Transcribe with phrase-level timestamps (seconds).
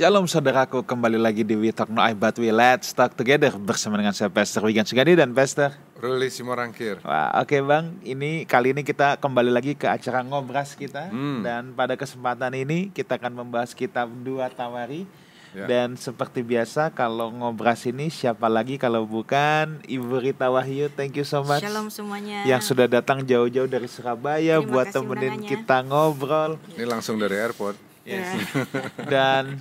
[0.00, 4.00] Shalom saudaraku, kembali lagi di We Talk No I But We Let's Talk Together bersama
[4.00, 7.04] dengan saya Pastor Wigan Sugandi dan Pastor Ruli Simorangkir.
[7.04, 11.44] Wah, oke Bang, ini kali ini kita kembali lagi ke acara ngobras kita Hmm.
[11.44, 15.04] dan pada kesempatan ini kita akan membahas kitab dua Tawari.
[15.52, 15.68] Ya.
[15.68, 21.28] Dan seperti biasa kalau ngobras ini siapa lagi kalau bukan Ibu Rita Wahyu, thank you
[21.28, 21.60] so much.
[21.60, 22.48] Shalom semuanya.
[22.48, 25.50] Yang sudah datang jauh-jauh dari Surabaya Terima buat temenin undangannya.
[25.52, 26.56] kita ngobrol.
[26.72, 27.89] Ini langsung dari airport.
[28.00, 28.32] Yes.
[28.32, 28.64] Ya.
[29.12, 29.60] Dan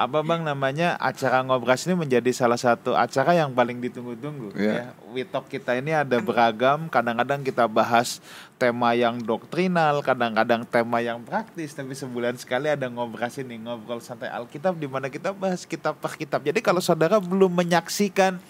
[0.00, 4.56] apa bang namanya acara ngobras ini menjadi salah satu acara yang paling ditunggu-tunggu.
[4.56, 4.72] Iya.
[4.72, 4.86] Ya.
[5.12, 6.88] Witok kita ini ada beragam.
[6.88, 8.24] Kadang-kadang kita bahas
[8.56, 11.76] tema yang doktrinal, kadang-kadang tema yang praktis.
[11.76, 16.16] Tapi sebulan sekali ada ngobras ini ngobrol santai Alkitab di mana kita bahas kitab per
[16.16, 16.40] kitab.
[16.40, 18.40] Jadi kalau saudara belum menyaksikan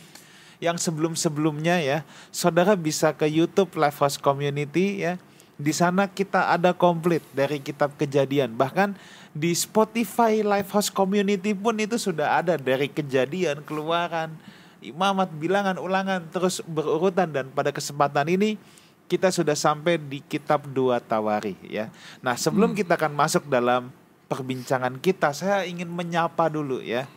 [0.56, 1.98] yang sebelum-sebelumnya ya,
[2.32, 5.20] saudara bisa ke YouTube Life House Community ya.
[5.56, 8.52] Di sana kita ada komplit dari kitab kejadian.
[8.52, 8.92] Bahkan
[9.32, 14.36] di Spotify Life House Community pun itu sudah ada dari kejadian, keluaran,
[14.84, 18.60] imamat, bilangan, ulangan terus berurutan dan pada kesempatan ini
[19.06, 21.88] kita sudah sampai di kitab dua Tawari ya.
[22.20, 23.88] Nah, sebelum kita akan masuk dalam
[24.28, 27.08] perbincangan kita, saya ingin menyapa dulu ya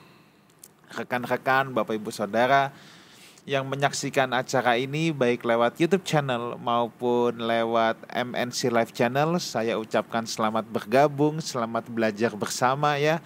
[0.94, 2.74] rekan-rekan, Bapak Ibu Saudara
[3.48, 10.28] yang menyaksikan acara ini baik lewat YouTube channel maupun lewat MNC Live channel, saya ucapkan
[10.28, 13.24] selamat bergabung, selamat belajar bersama ya.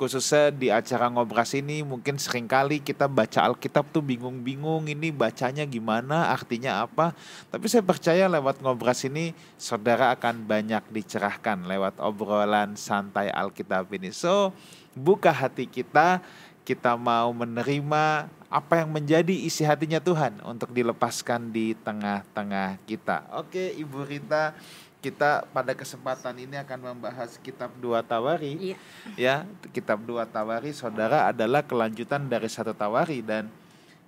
[0.00, 5.68] Khususnya di acara ngobras ini mungkin sering kali kita baca Alkitab tuh bingung-bingung ini bacanya
[5.68, 7.12] gimana, artinya apa.
[7.52, 14.08] Tapi saya percaya lewat ngobras ini saudara akan banyak dicerahkan lewat obrolan santai Alkitab ini.
[14.08, 14.56] So,
[14.96, 16.24] buka hati kita,
[16.64, 23.30] kita mau menerima apa yang menjadi isi hatinya Tuhan untuk dilepaskan di tengah-tengah kita.
[23.38, 24.58] Oke, Ibu Rita,
[24.98, 28.74] kita pada kesempatan ini akan membahas kitab dua Tawari.
[28.74, 28.76] Iya.
[29.14, 29.34] Ya,
[29.70, 33.46] kitab dua Tawari saudara adalah kelanjutan dari satu Tawari dan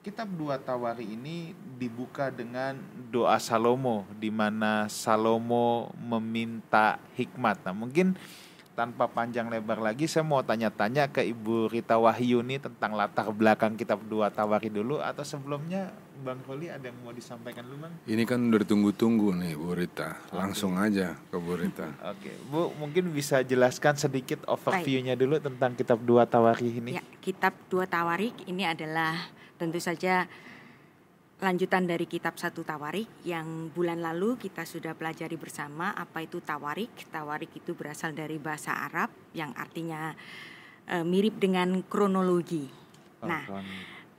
[0.03, 2.75] kitab dua Tawari ini dibuka dengan
[3.15, 7.63] doa Salomo di mana Salomo meminta hikmat.
[7.63, 8.19] Nah, mungkin
[8.83, 13.79] tanpa panjang lebar lagi saya mau tanya-tanya ke Ibu Rita Wahyu nih tentang latar belakang
[13.79, 17.95] kitab dua Tawari dulu atau sebelumnya Bang Roli ada yang mau disampaikan dulu Bang?
[18.11, 20.19] Ini kan udah ditunggu-tunggu nih Bu Rita.
[20.35, 21.95] Langsung aja ke Bu Rita.
[22.11, 26.99] Oke, Bu mungkin bisa jelaskan sedikit overview-nya dulu tentang kitab dua Tawari ini.
[26.99, 29.15] Ya, kitab dua Tawarik ini adalah
[29.63, 30.27] tentu saja
[31.43, 37.11] lanjutan dari kitab satu Tawarik yang bulan lalu kita sudah pelajari bersama apa itu Tawarik.
[37.11, 40.15] Tawarik itu berasal dari bahasa Arab yang artinya
[40.87, 42.71] eh, mirip dengan kronologi.
[43.27, 43.43] Nah,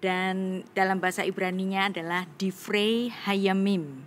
[0.03, 4.03] dan dalam bahasa Ibraninya adalah Divrei Hayamim.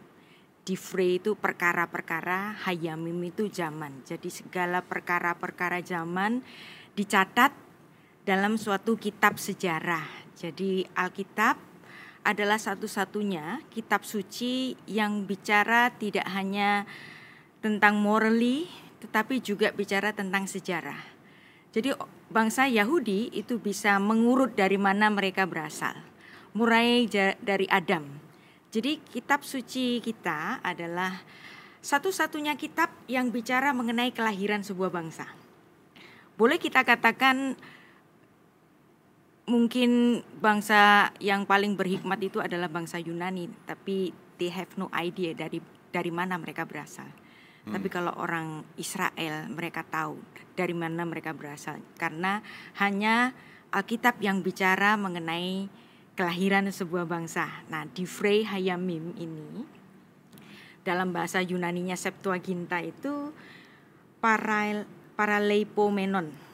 [0.66, 4.04] Divrei itu perkara-perkara, Hayamim itu zaman.
[4.04, 6.44] Jadi segala perkara-perkara zaman
[6.92, 7.52] dicatat
[8.28, 10.04] dalam suatu kitab sejarah.
[10.36, 11.75] Jadi Alkitab
[12.26, 16.82] adalah satu-satunya kitab suci yang bicara tidak hanya
[17.62, 18.66] tentang morally
[18.98, 20.98] tetapi juga bicara tentang sejarah.
[21.70, 21.94] Jadi
[22.32, 25.94] bangsa Yahudi itu bisa mengurut dari mana mereka berasal.
[26.56, 28.02] Mulai ja- dari Adam.
[28.72, 31.22] Jadi kitab suci kita adalah
[31.84, 35.28] satu-satunya kitab yang bicara mengenai kelahiran sebuah bangsa.
[36.34, 37.54] Boleh kita katakan
[39.46, 45.62] mungkin bangsa yang paling berhikmat itu adalah bangsa Yunani, tapi they have no idea dari
[45.90, 47.08] dari mana mereka berasal.
[47.66, 50.22] Tapi kalau orang Israel mereka tahu
[50.54, 52.38] dari mana mereka berasal karena
[52.78, 53.34] hanya
[53.74, 55.66] Alkitab yang bicara mengenai
[56.14, 57.66] kelahiran sebuah bangsa.
[57.66, 59.66] Nah, Divrei Hayamim ini
[60.86, 63.34] dalam bahasa Yunaninya Septuaginta itu
[64.22, 64.86] parail,
[65.18, 66.45] paraleipomenon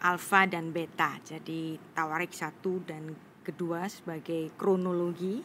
[0.00, 1.20] alfa dan beta.
[1.20, 3.12] Jadi tawarik satu dan
[3.44, 5.44] kedua sebagai kronologi.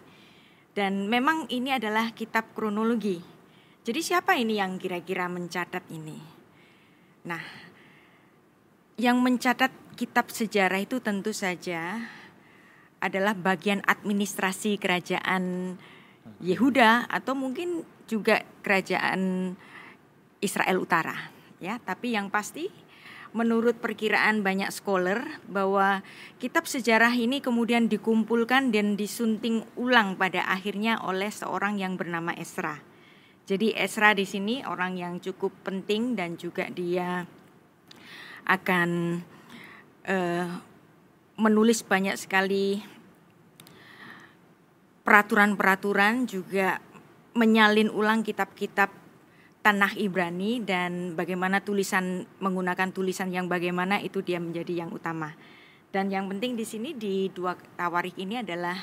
[0.75, 3.19] Dan memang ini adalah kitab kronologi.
[3.85, 6.19] Jadi siapa ini yang kira-kira mencatat ini?
[7.29, 7.39] Nah,
[8.99, 12.03] yang mencatat kitab sejarah itu tentu saja
[12.99, 15.75] adalah bagian administrasi kerajaan
[16.41, 19.53] Yehuda atau mungkin juga kerajaan
[20.41, 22.67] Israel Utara ya tapi yang pasti
[23.35, 25.99] menurut perkiraan banyak scholar bahwa
[26.39, 32.79] kitab sejarah ini kemudian dikumpulkan dan disunting ulang pada akhirnya oleh seorang yang bernama Esra.
[33.43, 37.27] Jadi Esra di sini orang yang cukup penting dan juga dia
[38.47, 39.19] akan
[40.07, 40.47] eh,
[41.35, 42.79] menulis banyak sekali
[45.03, 46.79] peraturan-peraturan juga
[47.35, 49.04] menyalin ulang kitab-kitab
[49.65, 55.33] tanah Ibrani dan bagaimana tulisan menggunakan tulisan yang bagaimana itu dia menjadi yang utama.
[55.89, 58.77] Dan yang penting di sini di dua tawarik ini adalah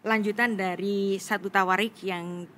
[0.00, 2.48] lanjutan dari satu tawarik yang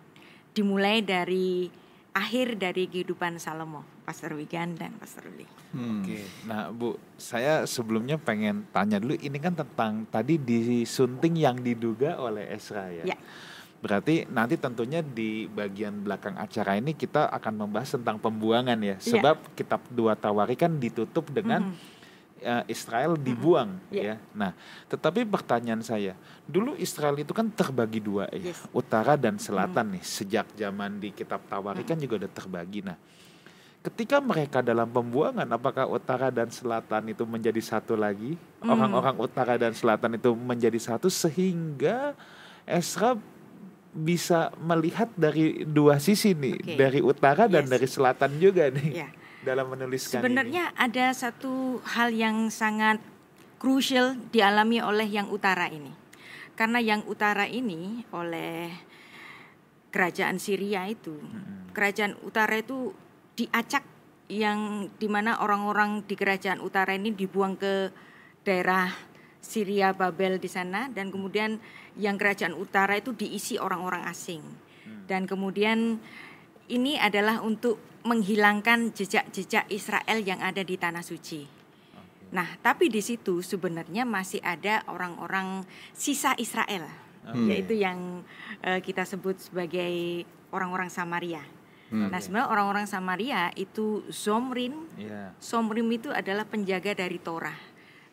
[0.54, 1.66] dimulai dari
[2.14, 5.44] akhir dari kehidupan Salomo, Pastor Wigan dan Pastor Uli.
[5.74, 6.06] Hmm.
[6.06, 12.14] Oke, nah Bu, saya sebelumnya pengen tanya dulu, ini kan tentang tadi disunting yang diduga
[12.22, 13.10] oleh Esra ya.
[13.10, 13.18] Ya.
[13.86, 18.98] Berarti nanti tentunya di bagian belakang acara ini kita akan membahas tentang pembuangan ya.
[18.98, 19.14] Iya.
[19.14, 21.94] Sebab kitab dua Tawari kan ditutup dengan Mhm.
[22.42, 24.02] eh, Israel dibuang Iya.
[24.02, 24.14] ya.
[24.34, 24.52] Nah,
[24.90, 28.66] tetapi pertanyaan saya, dulu Israel itu kan terbagi dua ya, Yes.
[28.74, 30.02] utara dan selatan nih.
[30.02, 32.82] Sejak zaman di kitab Tawari kan juga udah terbagi.
[32.82, 32.98] Nah,
[33.86, 38.34] ketika mereka dalam pembuangan, apakah utara dan selatan itu menjadi satu lagi?
[38.58, 38.74] Hmm.
[38.74, 42.18] Orang-orang utara dan selatan itu menjadi satu sehingga
[42.66, 43.14] Esra
[43.96, 46.74] bisa melihat dari dua sisi nih, Oke.
[46.76, 47.72] dari utara dan Yes.
[47.72, 49.08] dari selatan juga nih Ya.
[49.40, 50.24] dalam menuliskan ini.
[50.28, 53.00] Sebenarnya ada satu hal yang sangat
[53.56, 55.90] krusial dialami oleh yang utara ini.
[56.52, 58.68] Karena yang utara ini oleh
[59.88, 61.16] kerajaan Syria itu,
[61.72, 62.92] kerajaan utara itu
[63.32, 63.84] diacak
[64.28, 67.88] yang di mana orang-orang di kerajaan utara ini dibuang ke
[68.44, 68.90] daerah
[69.40, 71.58] Syria Babel di sana dan kemudian
[71.96, 74.42] yang kerajaan utara itu diisi orang-orang asing
[75.06, 75.98] dan kemudian
[76.66, 81.46] ini adalah untuk menghilangkan jejak-jejak Israel yang ada di tanah suci.
[82.34, 85.62] Nah, tapi di situ sebenarnya masih ada orang-orang
[85.94, 86.86] sisa Israel,
[87.46, 88.22] yaitu yang
[88.62, 91.42] eh, kita sebut sebagai orang-orang Samaria.
[91.86, 95.30] Nah, sebenarnya orang-orang Samaria itu Zomrin, Iya.
[95.38, 97.54] Somrim itu adalah penjaga dari Torah.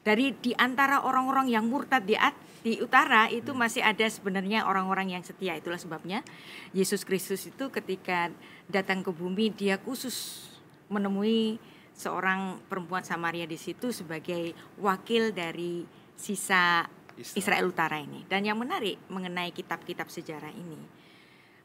[0.04, 5.16] Dari di antara orang-orang yang murtad di at- di utara itu masih ada sebenarnya orang-orang
[5.16, 5.56] yang setia.
[5.56, 6.24] Itulah sebabnya
[6.72, 8.32] Yesus Kristus itu ketika
[8.72, 10.48] datang ke bumi dia khusus
[10.88, 11.60] menemui
[11.92, 15.84] seorang perempuan Samaria di situ sebagai wakil dari
[16.16, 16.88] sisa
[17.20, 17.38] Israel.
[17.38, 18.24] Israel Utara ini.
[18.26, 20.80] Dan yang menarik mengenai kitab-kitab sejarah ini,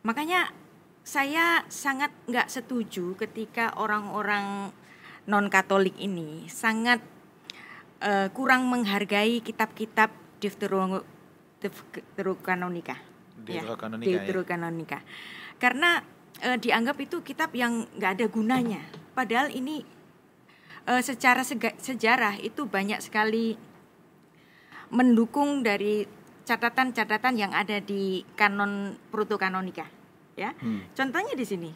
[0.05, 0.50] makanya
[1.06, 4.75] saya sangat nggak setuju ketika orang-orang
[5.25, 7.00] non Katolik ini sangat
[8.03, 12.97] eh, kurang menghargai kitab-kitab Deuterokanonika.
[13.47, 14.12] Ya, Deuterokanonika, ya.
[14.23, 14.99] Deuterokanonika.
[15.59, 16.03] Karena
[16.43, 18.81] eh, dianggap itu kitab yang nggak ada gunanya.
[19.15, 19.85] Padahal ini
[20.87, 23.59] eh, secara sega- sejarah itu banyak sekali
[24.89, 26.09] mendukung dari
[26.49, 29.85] catatan-catatan yang ada di kanon protokanonika
[30.33, 30.56] ya.
[30.97, 31.69] Contohnya di sini.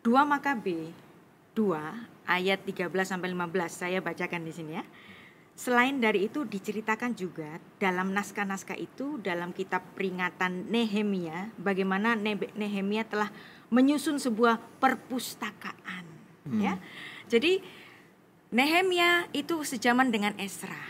[0.00, 0.96] 2 Makabe
[1.52, 4.84] 2 ayat 13 sampai 15 saya bacakan di sini ya.
[5.60, 12.16] Selain dari itu diceritakan juga dalam naskah-naskah itu dalam kitab peringatan Nehemia bagaimana
[12.56, 13.28] Nehemia telah
[13.68, 16.08] menyusun sebuah perpustakaan
[16.64, 16.80] ya.
[17.28, 17.60] Jadi
[18.56, 20.80] Nehemia itu sejaman dengan Esra.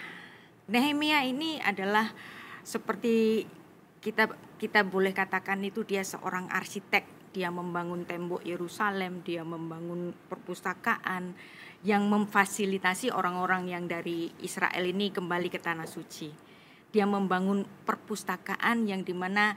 [0.70, 2.06] Nehemia ini adalah
[2.62, 3.50] seperti
[3.98, 7.34] kita kita boleh katakan itu dia seorang arsitek.
[7.34, 11.34] Dia membangun tembok Yerusalem, dia membangun perpustakaan
[11.80, 16.28] yang memfasilitasi orang-orang yang dari Israel ini kembali ke tanah suci.
[16.90, 19.56] Dia membangun perpustakaan yang di mana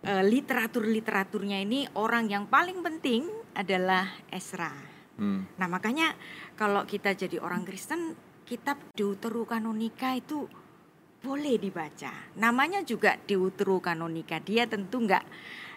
[0.00, 4.72] eh, literatur-literaturnya ini orang yang paling penting adalah Esra.
[5.20, 5.44] Hmm.
[5.60, 6.16] Nah makanya
[6.56, 8.16] kalau kita jadi orang Kristen,
[8.48, 10.48] kitab Deuterokanonika itu
[11.20, 12.32] boleh dibaca.
[12.40, 14.40] Namanya juga Deuterokanonika.
[14.40, 15.24] Dia tentu nggak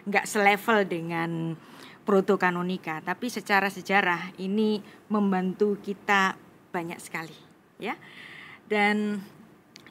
[0.08, 1.52] nggak selevel dengan
[2.04, 6.36] Protokanonika, tapi secara sejarah ini membantu kita
[6.68, 7.36] banyak sekali,
[7.80, 7.96] ya.
[8.68, 9.24] Dan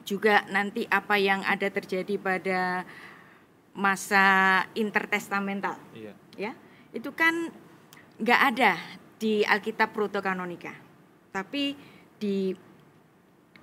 [0.04, 2.84] juga nanti apa yang ada terjadi pada
[3.74, 4.24] masa
[4.78, 6.12] intertestamental Iya.
[6.38, 6.52] ya
[6.94, 7.50] itu kan
[8.22, 8.78] nggak ada
[9.18, 10.70] di Alkitab Protokanonika
[11.34, 11.74] tapi
[12.20, 12.54] di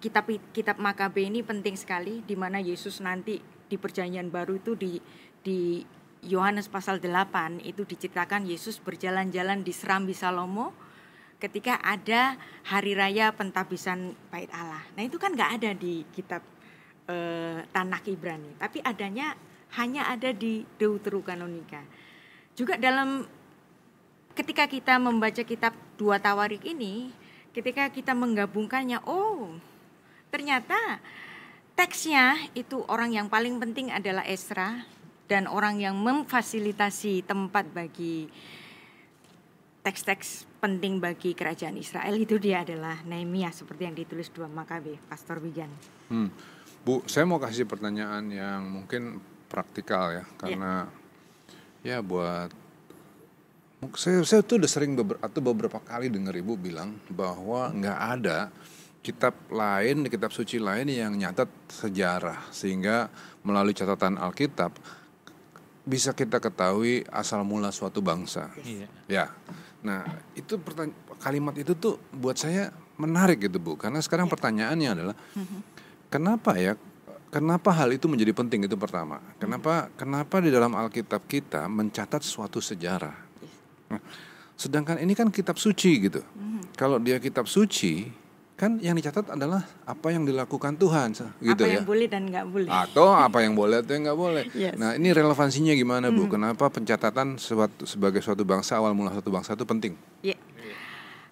[0.03, 4.99] kitab kitab Makabe ini penting sekali di mana Yesus nanti di perjanjian baru itu di
[5.39, 5.79] di
[6.21, 10.69] Yohanes pasal 8 itu diceritakan Yesus berjalan-jalan di Serambi Salomo
[11.41, 12.37] ketika ada
[12.69, 14.85] hari raya pentabisan bait Allah.
[14.93, 16.45] Nah itu kan nggak ada di kitab
[17.09, 19.33] eh, Tanakh Ibrani, tapi adanya
[19.81, 21.81] hanya ada di Deuterokanonika.
[22.53, 23.25] Juga dalam
[24.37, 27.09] ketika kita membaca kitab dua Tawarik ini,
[27.49, 29.57] ketika kita menggabungkannya, oh
[30.29, 31.01] ternyata
[31.73, 34.85] teksnya itu orang yang paling penting adalah Esra
[35.29, 38.29] dan orang yang memfasilitasi tempat bagi
[39.81, 45.41] teks-teks penting bagi kerajaan Israel itu dia adalah Nehemia seperti yang ditulis dua Makabe, Pastor
[45.41, 45.69] Wigan.
[46.13, 46.29] Hmm.
[46.85, 50.89] Bu, saya mau kasih pertanyaan yang mungkin praktikal ya, karena
[51.81, 52.53] ya buat
[53.97, 58.53] Saya, saya tuh udah sering beber, atau beberapa kali dengar ibu bilang bahwa nggak ada
[59.01, 63.09] kitab lain, kitab suci lain yang nyatat sejarah sehingga
[63.41, 64.77] melalui catatan Alkitab
[65.81, 68.53] bisa kita ketahui asal mula suatu bangsa.
[68.61, 68.87] Iya.
[69.09, 69.25] Ya.
[69.81, 70.05] Nah,
[70.37, 70.61] itu
[71.17, 72.69] kalimat itu tuh buat saya
[73.01, 73.73] menarik gitu, Bu.
[73.77, 75.15] Karena sekarang pertanyaannya adalah
[76.13, 76.77] kenapa ya
[77.33, 79.23] kenapa hal itu menjadi penting itu pertama.
[79.41, 83.15] Kenapa kenapa di dalam Alkitab kita mencatat suatu sejarah?
[83.89, 84.01] Nah,
[84.53, 86.21] sedangkan ini kan kitab suci gitu.
[86.77, 88.20] Kalau dia kitab suci,
[88.61, 91.81] kan yang dicatat adalah apa yang dilakukan Tuhan, gitu apa ya.
[91.81, 92.69] yang boleh dan nggak boleh.
[92.69, 94.43] Atau apa yang boleh atau yang nggak boleh.
[94.61, 94.77] Yes.
[94.77, 96.29] Nah ini relevansinya gimana bu?
[96.29, 99.97] Kenapa pencatatan suatu, sebagai suatu bangsa awal mula suatu bangsa itu penting?
[100.21, 100.37] Ya.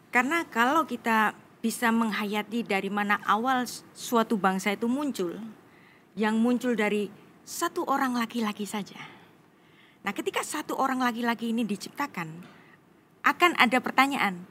[0.10, 5.38] Karena kalau kita bisa menghayati dari mana awal suatu bangsa itu muncul,
[6.18, 7.14] yang muncul dari
[7.46, 8.98] satu orang laki-laki saja.
[10.02, 12.32] Nah, ketika satu orang laki-laki ini diciptakan,
[13.22, 14.42] akan ada pertanyaan,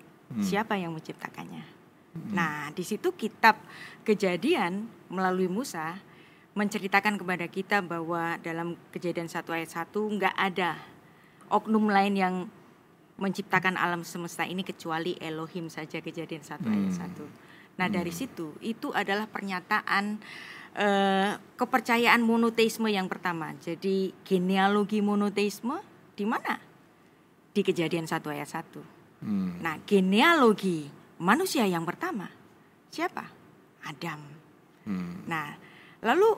[0.44, 1.77] siapa yang menciptakannya?
[2.16, 3.60] Nah, di situ kitab
[4.02, 6.00] Kejadian melalui Musa
[6.56, 10.80] menceritakan kepada kita bahwa dalam Kejadian 1 ayat 1 nggak ada
[11.52, 12.34] oknum lain yang
[13.18, 17.78] menciptakan alam semesta ini kecuali Elohim saja Kejadian 1 ayat 1.
[17.78, 20.18] Nah, dari situ itu adalah pernyataan
[20.74, 23.54] eh, kepercayaan monoteisme yang pertama.
[23.62, 25.78] Jadi genealogi monoteisme
[26.18, 26.58] di mana?
[27.54, 29.22] Di Kejadian 1 ayat 1.
[29.22, 29.62] Hmm.
[29.62, 32.30] Nah, genealogi manusia yang pertama
[32.88, 33.28] siapa?
[33.84, 34.20] Adam.
[34.88, 35.22] Hmm.
[35.28, 35.54] Nah,
[36.02, 36.34] lalu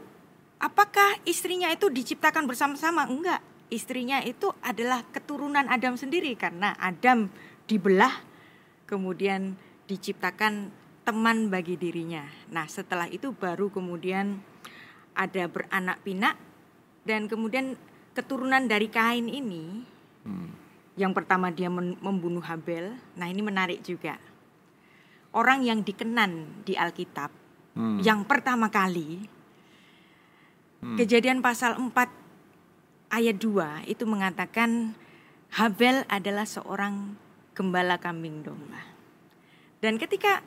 [0.60, 3.06] apakah istrinya itu diciptakan bersama-sama?
[3.06, 3.40] Enggak.
[3.70, 7.30] Istrinya itu adalah keturunan Adam sendiri karena Adam
[7.70, 8.18] dibelah
[8.90, 9.54] kemudian
[9.86, 10.74] diciptakan
[11.06, 12.26] teman bagi dirinya.
[12.50, 14.42] Nah, setelah itu baru kemudian
[15.14, 16.34] ada beranak pinak
[17.06, 17.78] dan kemudian
[18.10, 19.86] keturunan dari Kain ini
[21.00, 22.92] yang pertama dia membunuh Habel.
[23.16, 24.20] Nah, ini menarik juga.
[25.30, 28.02] Orang yang dikenan di Alkitab Hmm.
[28.02, 29.30] yang pertama kali
[30.80, 31.92] Kejadian pasal 4
[33.12, 34.96] ayat 2 itu mengatakan
[35.52, 37.20] Habel adalah seorang
[37.52, 38.80] gembala kambing domba.
[39.84, 40.40] Dan ketika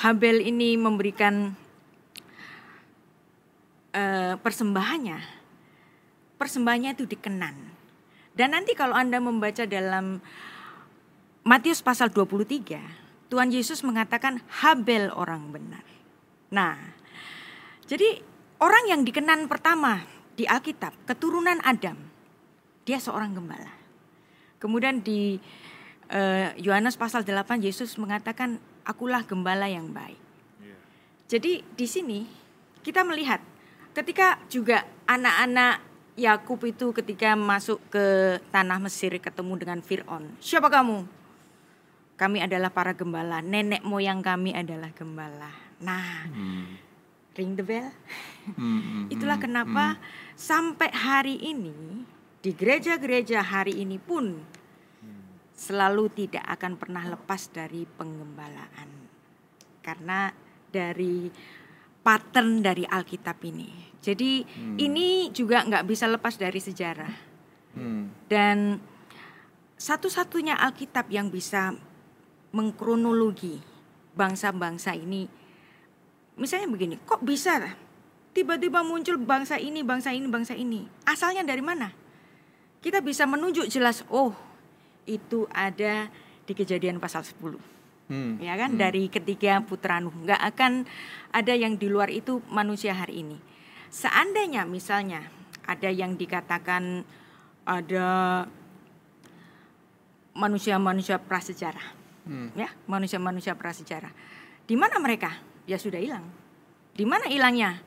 [0.00, 1.52] Habel ini memberikan
[3.92, 5.20] eh, persembahannya,
[6.40, 7.56] persembahannya itu dikenan.
[8.32, 10.24] Dan nanti kalau Anda membaca dalam
[11.44, 12.80] Matius pasal 23,
[13.30, 15.86] Tuhan Yesus mengatakan Habel orang benar.
[16.50, 16.74] Nah,
[17.86, 18.18] jadi
[18.58, 20.02] orang yang dikenan pertama
[20.34, 21.94] di Alkitab, keturunan Adam,
[22.82, 23.70] dia seorang gembala.
[24.58, 25.38] Kemudian di
[26.10, 30.18] eh, Yohanes pasal 8 Yesus mengatakan akulah gembala yang baik.
[31.30, 32.26] Jadi di sini
[32.82, 33.38] kita melihat
[33.94, 35.78] ketika juga anak-anak
[36.18, 40.34] Yakub itu ketika masuk ke tanah Mesir ketemu dengan Firaun.
[40.42, 41.19] Siapa kamu?
[42.20, 45.48] Kami adalah para gembala, nenek moyang kami adalah gembala.
[45.80, 46.28] Nah,
[47.32, 47.88] ring the bell.
[48.60, 49.96] Hmm, Itulah kenapa
[50.36, 52.04] sampai hari ini
[52.44, 54.36] di gereja-gereja hari ini pun
[55.56, 58.88] selalu tidak akan pernah lepas dari penggembalaan.
[59.80, 60.28] Karena
[60.68, 61.32] dari
[62.04, 63.96] pattern dari Alkitab ini.
[64.00, 64.44] Jadi
[64.76, 67.14] ini juga nggak bisa lepas dari sejarah.
[67.76, 68.12] Hmm.
[68.28, 68.76] Dan
[69.80, 71.76] satu-satunya Alkitab yang bisa
[72.50, 73.62] mengkronologi
[74.14, 75.26] bangsa-bangsa ini.
[76.40, 77.60] Misalnya begini, kok bisa
[78.32, 80.86] tiba-tiba muncul bangsa ini, bangsa ini, bangsa ini?
[81.06, 81.92] Asalnya dari mana?
[82.80, 84.32] Kita bisa menunjuk jelas, oh
[85.04, 86.08] itu ada
[86.46, 87.80] di kejadian pasal 10
[88.10, 88.42] Hmm.
[88.42, 90.82] ya kan dari ketiga putra Nuh nggak akan
[91.30, 93.38] ada yang di luar itu manusia hari ini
[93.86, 95.30] seandainya misalnya
[95.62, 97.06] ada yang dikatakan
[97.62, 98.08] ada
[100.34, 101.99] manusia-manusia prasejarah
[102.30, 102.54] Hmm.
[102.54, 104.14] ya manusia-manusia prasejarah.
[104.62, 105.34] Di mana mereka?
[105.66, 106.22] Ya sudah hilang.
[106.94, 107.82] Di mana hilangnya?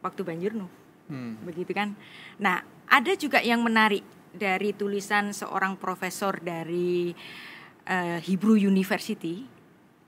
[0.00, 0.72] Waktu banjir Nuh.
[1.12, 1.36] Hmm.
[1.44, 1.92] begitu kan?
[2.40, 4.00] Nah ada juga yang menarik
[4.32, 7.12] dari tulisan seorang profesor dari
[7.84, 9.44] eh, Hebrew University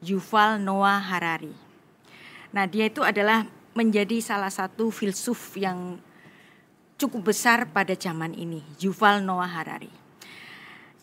[0.01, 1.53] Yuval Noah Harari.
[2.57, 3.45] Nah dia itu adalah
[3.77, 6.01] menjadi salah satu filsuf yang
[6.97, 10.04] cukup besar pada zaman ini Yuval Noah Harari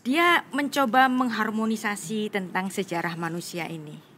[0.01, 4.11] dia mencoba mengharmonisasi tentang sejarah manusia ini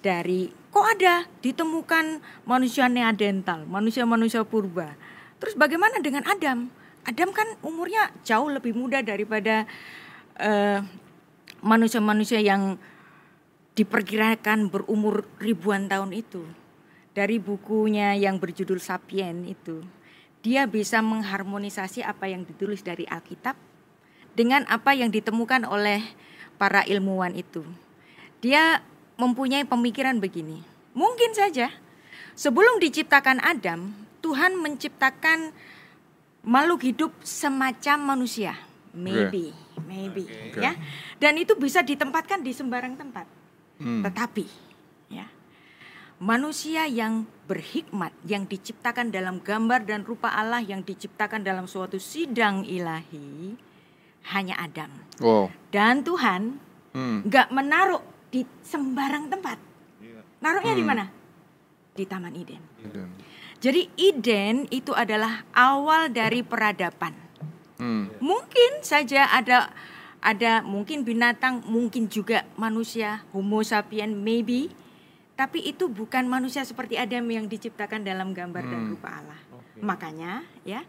[0.00, 4.94] dari kok ada ditemukan manusia neandertal, manusia-manusia purba.
[5.42, 6.70] Terus bagaimana dengan Adam?
[7.06, 9.66] Adam kan umurnya jauh lebih muda daripada
[10.38, 10.80] eh,
[11.62, 12.78] manusia-manusia yang
[13.74, 16.42] diperkirakan berumur ribuan tahun itu.
[17.14, 19.82] Dari bukunya yang berjudul Sapien itu,
[20.38, 23.58] dia bisa mengharmonisasi apa yang ditulis dari Alkitab
[24.38, 25.98] dengan apa yang ditemukan oleh
[26.62, 27.66] para ilmuwan itu.
[28.38, 28.86] Dia
[29.18, 30.62] mempunyai pemikiran begini.
[30.94, 31.74] Mungkin saja
[32.38, 33.90] sebelum diciptakan Adam,
[34.22, 35.50] Tuhan menciptakan
[36.46, 38.54] makhluk hidup semacam manusia.
[38.94, 39.50] Maybe,
[39.90, 40.62] maybe Okay.
[40.62, 40.72] ya.
[41.18, 43.26] Dan itu bisa ditempatkan di sembarang tempat.
[43.82, 44.06] Hmm.
[44.06, 44.46] Tetapi
[45.10, 45.26] ya.
[46.18, 52.66] Manusia yang berhikmat yang diciptakan dalam gambar dan rupa Allah yang diciptakan dalam suatu sidang
[52.66, 53.67] ilahi
[54.30, 54.90] hanya Adam.
[55.18, 55.50] Wow.
[55.70, 56.58] Dan Tuhan
[56.92, 57.22] Hmm.
[57.22, 59.58] nggak menaruh di sembarang tempat.
[60.00, 60.20] Iya.
[60.40, 60.90] Naruhnya di Hmm.
[60.90, 61.04] mana?
[61.94, 62.62] Di Taman Eden.
[63.58, 67.14] Jadi Eden itu adalah awal dari peradaban.
[67.78, 68.10] Hmm.
[68.18, 69.70] Mungkin saja ada
[70.18, 74.70] ada mungkin binatang, mungkin juga manusia, Homo sapien maybe,
[75.38, 78.90] tapi itu bukan manusia seperti Adam yang diciptakan dalam gambar dan Hmm.
[78.98, 79.38] rupa Allah.
[79.78, 80.84] Makanya ya,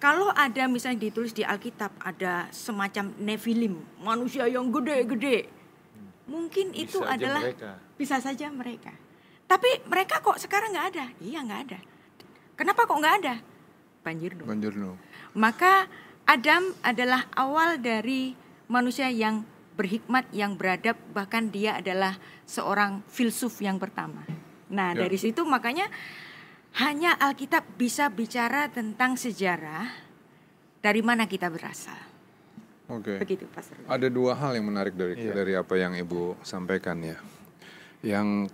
[0.00, 5.52] kalau ada misalnya ditulis di Alkitab ada semacam Nephilim, manusia yang gede-gede.
[6.24, 7.70] Mungkin itu Bisa aja adalah mereka.
[7.96, 8.92] bisa saja mereka.
[9.48, 11.06] Tapi mereka kok sekarang nggak ada?
[11.20, 11.78] Iya nggak ada.
[12.52, 13.34] Kenapa kok nggak ada?
[14.04, 14.48] Banjir dong.
[14.48, 15.00] Banjir no.
[15.32, 15.88] Maka
[16.28, 18.36] Adam adalah awal dari
[18.68, 24.26] manusia yang berhikmat, yang beradab, bahkan dia adalah seorang filsuf yang pertama.
[24.68, 25.08] Nah, Ya.
[25.08, 25.88] dari situ makanya
[26.76, 29.88] hanya Alkitab bisa bicara tentang sejarah
[30.78, 31.96] dari mana kita berasal.
[32.88, 33.20] Oke.
[33.20, 33.76] Begitu, Pastor.
[33.84, 35.32] Ada dua hal yang menarik dari Iya.
[35.36, 37.20] dari apa yang Ibu sampaikan ya.
[38.00, 38.48] Yang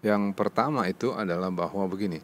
[0.00, 2.20] yang pertama itu adalah bahwa begini.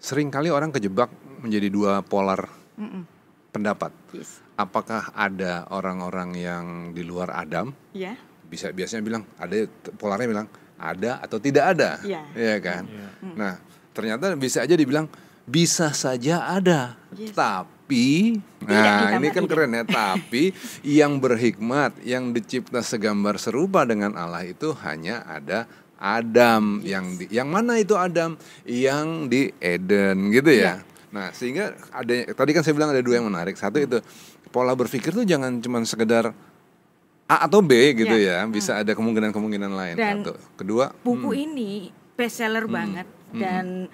[0.00, 1.10] Seringkali orang kejebak
[1.42, 2.46] menjadi dua polar
[2.78, 3.02] Mm-mm.
[3.50, 3.90] pendapat.
[4.14, 4.40] Yes.
[4.54, 6.64] Apakah ada orang-orang yang
[6.94, 7.72] di luar Adam?
[7.90, 8.14] Ya.
[8.46, 9.66] Bisa biasanya bilang ada
[9.98, 11.98] polarnya bilang ada atau tidak ada.
[12.06, 12.22] Iya.
[12.32, 12.82] Iya kan?
[12.86, 13.08] Iya.
[13.34, 13.54] Nah,
[13.92, 15.06] ternyata bisa aja dibilang
[15.50, 16.94] bisa saja ada.
[17.16, 17.34] Yes.
[17.34, 19.50] Tapi Tidak nah, ini kan tidak.
[19.50, 20.54] keren ya, tapi
[20.86, 25.66] yang berhikmat, yang dicipta segambar serupa dengan Allah itu hanya ada
[25.98, 30.62] Adam yang di, yang mana itu Adam yang di Eden gitu ya.
[30.62, 30.74] Iya.
[31.10, 33.58] Nah, sehingga ada tadi kan saya bilang ada dua yang menarik.
[33.58, 33.98] Satu itu
[34.54, 36.30] pola berpikir tuh jangan cuma sekedar
[37.26, 38.42] A atau B gitu Iya.
[38.42, 39.94] ya, bisa ada kemungkinan-kemungkinan lain.
[39.98, 40.38] Dan Satu.
[40.54, 41.70] Kedua, buku hmm, ini
[42.14, 43.88] bestseller banget dan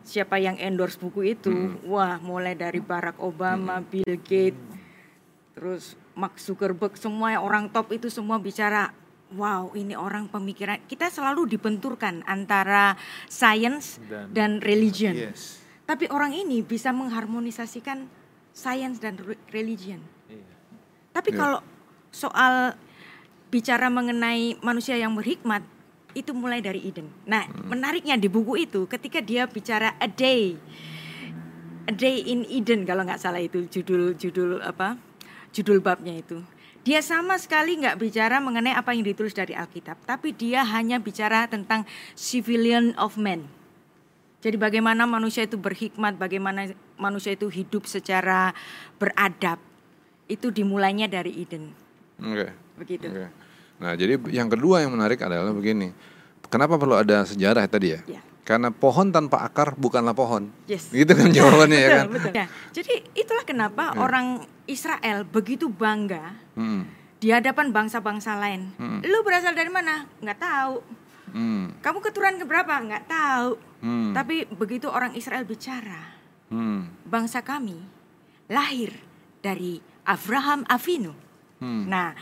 [0.00, 1.52] siapa yang endorse buku itu
[1.84, 4.58] wah mulai dari Barack Obama, Bill Gates,
[5.52, 5.84] terus
[6.16, 8.90] Mark Zuckerberg semua orang top itu semua bicara
[9.30, 12.98] wow ini orang pemikiran kita selalu dibenturkan antara
[13.28, 15.14] science Dan- dan, religion.
[15.14, 15.62] Yes.
[15.86, 18.06] Tapi orang ini bisa mengharmonisasikan
[18.50, 20.02] science dan re- religion.
[20.26, 20.46] Iya.
[21.12, 21.38] Tapi Ya.
[21.38, 21.58] kalau
[22.10, 22.74] soal
[23.50, 25.62] bicara mengenai manusia yang berhikmat
[26.14, 27.08] itu mulai dari Eden.
[27.26, 30.58] Nah, menariknya di buku itu ketika dia bicara a day,
[31.86, 34.98] a day in Eden kalau nggak salah itu judul judul apa
[35.54, 36.42] judul babnya itu.
[36.80, 41.44] Dia sama sekali nggak bicara mengenai apa yang ditulis dari Alkitab, tapi dia hanya bicara
[41.44, 41.84] tentang
[42.16, 43.44] civilian of men.
[44.40, 48.56] Jadi bagaimana manusia itu berhikmat, bagaimana manusia itu hidup secara
[48.96, 49.60] beradab.
[50.24, 51.76] Itu dimulainya dari Eden.
[52.16, 52.48] Oke.
[52.80, 53.12] Begitu.
[53.12, 53.49] Oke.
[53.80, 55.90] Nah, jadi yang kedua yang menarik adalah begini.
[56.46, 58.00] Kenapa perlu ada sejarah tadi ya?
[58.06, 58.20] Ya.
[58.42, 60.50] Karena pohon tanpa akar bukanlah pohon.
[60.66, 60.90] Yes.
[60.90, 62.06] Gitu kan jawabannya ya kan?
[62.10, 62.30] betul.
[62.34, 66.84] Ya, jadi itulah kenapa orang Israel begitu bangga Hmm.
[67.22, 68.74] di hadapan bangsa-bangsa lain.
[68.74, 69.00] Hmm.
[69.00, 70.04] Lu berasal dari mana?
[70.18, 70.74] Nggak tahu.
[71.30, 71.70] Hmm.
[71.78, 72.74] Kamu keturunan keberapa?
[72.74, 73.50] Nggak tahu.
[73.80, 74.10] Hmm.
[74.12, 76.18] Tapi begitu orang Israel bicara,
[76.50, 76.90] Hmm.
[77.06, 77.78] bangsa kami
[78.50, 78.90] lahir
[79.38, 81.14] dari Abraham Avinu.
[81.62, 81.86] Hmm.
[81.86, 82.18] Nah,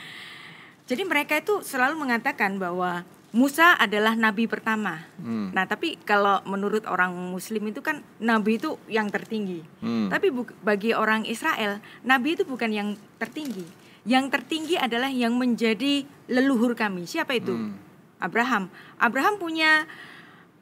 [0.89, 5.05] jadi mereka itu selalu mengatakan bahwa Musa adalah nabi pertama.
[5.21, 5.53] Hmm.
[5.53, 9.61] Nah, tapi kalau menurut orang Muslim itu kan nabi itu yang tertinggi.
[9.85, 10.09] Hmm.
[10.09, 10.33] Tapi
[10.65, 12.89] bagi orang Israel, nabi itu bukan yang
[13.21, 13.69] tertinggi.
[14.09, 17.05] Yang tertinggi adalah yang menjadi leluhur kami.
[17.05, 17.53] Siapa itu?
[17.53, 17.77] Hmm.
[18.17, 18.73] Abraham.
[18.97, 19.85] Abraham punya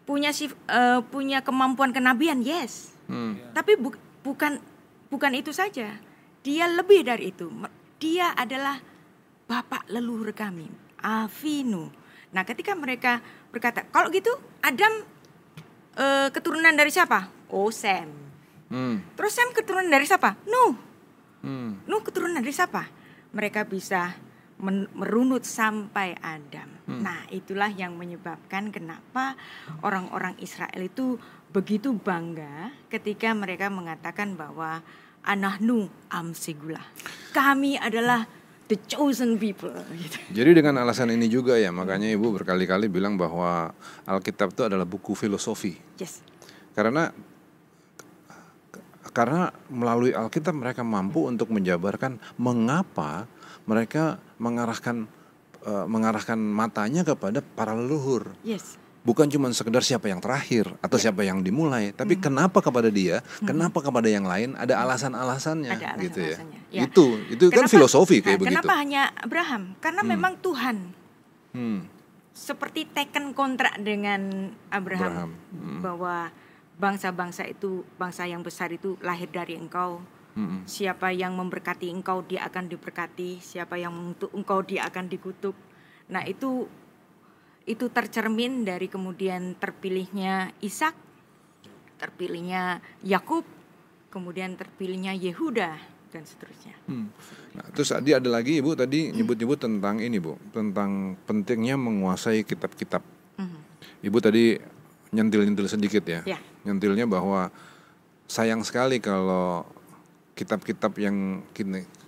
[0.02, 2.98] punya sif- eh, punya kemampuan kenabian, yes.
[3.06, 3.38] Hmm.
[3.54, 4.58] Tapi bu- bukan
[5.06, 6.02] bukan itu saja.
[6.42, 7.46] Dia lebih dari itu.
[8.02, 8.82] Dia adalah
[9.46, 10.66] bapak leluhur kami,
[11.00, 11.88] Avinu.
[12.34, 13.22] Nah, ketika mereka
[13.54, 14.30] berkata, kalau gitu
[14.60, 14.92] Adam
[15.96, 17.30] eh, keturunan dari siapa?
[17.54, 18.10] Oh, Sam.
[18.66, 18.98] Hmm.
[19.14, 20.34] Terus Sam keturunan dari siapa?
[20.44, 20.74] Nuh.
[21.46, 21.86] Hmm.
[21.86, 22.90] Nuh keturunan dari siapa?
[23.30, 24.18] Mereka bisa
[24.96, 26.64] merunut sampai Adam.
[26.88, 29.36] Nah, itulah yang menyebabkan kenapa
[29.84, 31.20] orang-orang Israel itu
[31.52, 34.80] begitu bangga ketika mereka mengatakan bahwa
[35.26, 36.80] anahnu amsigula.
[37.36, 38.24] Kami adalah
[38.66, 40.18] the chosen people gitu.
[40.34, 43.70] Jadi dengan alasan ini juga ya, makanya Ibu berkali-kali bilang bahwa
[44.06, 45.78] Alkitab itu adalah buku filosofi.
[45.98, 46.22] Yes.
[46.74, 47.10] Karena
[49.14, 53.24] karena melalui Alkitab mereka mampu untuk menjabarkan mengapa
[53.64, 55.08] mereka mengarahkan
[55.64, 58.34] eh, mengarahkan matanya kepada para leluhur.
[58.44, 58.76] Yes.
[59.06, 61.08] Bukan cuma sekedar siapa yang terakhir atau Ya.
[61.08, 62.26] siapa yang dimulai, tapi Hmm.
[62.26, 66.36] kenapa kepada dia, kenapa kepada yang lain ada alasan-alasannya Ada gitu ya.
[66.74, 66.82] ya.
[66.90, 68.58] Itu itu kan Kenapa- filosofi kayak nah, begitu.
[68.66, 69.62] Kenapa hanya Abraham?
[69.78, 70.90] Karena memang Tuhan
[71.54, 71.86] Hmm.
[72.34, 75.80] seperti taken kontrak dengan Abraham, Abraham, hmm.
[75.80, 76.16] bahwa
[76.76, 80.02] bangsa-bangsa itu bangsa yang besar itu lahir dari engkau.
[80.36, 80.68] Mm-mm.
[80.68, 85.56] Siapa yang memberkati engkau dia akan diberkati, siapa yang mengutuk engkau dia akan dikutuk.
[86.12, 86.68] Nah, itu
[87.66, 90.94] itu tercermin dari kemudian terpilihnya Ishak,
[91.98, 93.42] terpilihnya Yakub,
[94.14, 95.74] kemudian terpilihnya Yehuda
[96.14, 96.78] dan seterusnya.
[96.86, 97.10] Hmm.
[97.58, 103.02] Nah, terus tadi ada lagi Ibu tadi nyebut-nyebut tentang ini Bu, tentang pentingnya menguasai kitab-kitab.
[103.36, 103.58] Mhm.
[104.06, 104.56] Ibu tadi
[105.10, 106.22] nyentil-nyentil sedikit ya.
[106.22, 106.38] Ya.
[106.62, 107.50] Nyentilnya bahwa
[108.30, 109.66] sayang sekali kalau
[110.38, 111.42] kitab-kitab yang.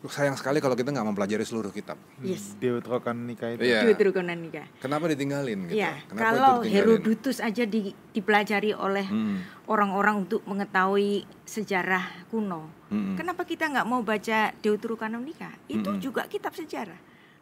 [0.00, 1.98] Sayang sekali kalau kita nggak mempelajari seluruh kitab.
[2.20, 2.54] Yes.
[2.54, 3.66] Deuterokanonika itu.
[3.66, 3.82] Iya.
[3.82, 4.62] Deuterononika.
[4.78, 5.74] Kenapa ditinggalin gitu?
[5.74, 6.86] Ya, Kenapa kalau itu ditinggalin?
[6.94, 9.42] Herodotus aja di- dipelajari oleh Hmm.
[9.66, 12.70] orang-orang untuk mengetahui sejarah kuno.
[12.88, 13.18] Mm-mm.
[13.18, 15.50] Kenapa kita nggak mau baca Deuterokanonika?
[15.66, 16.96] Itu juga kitab sejarah.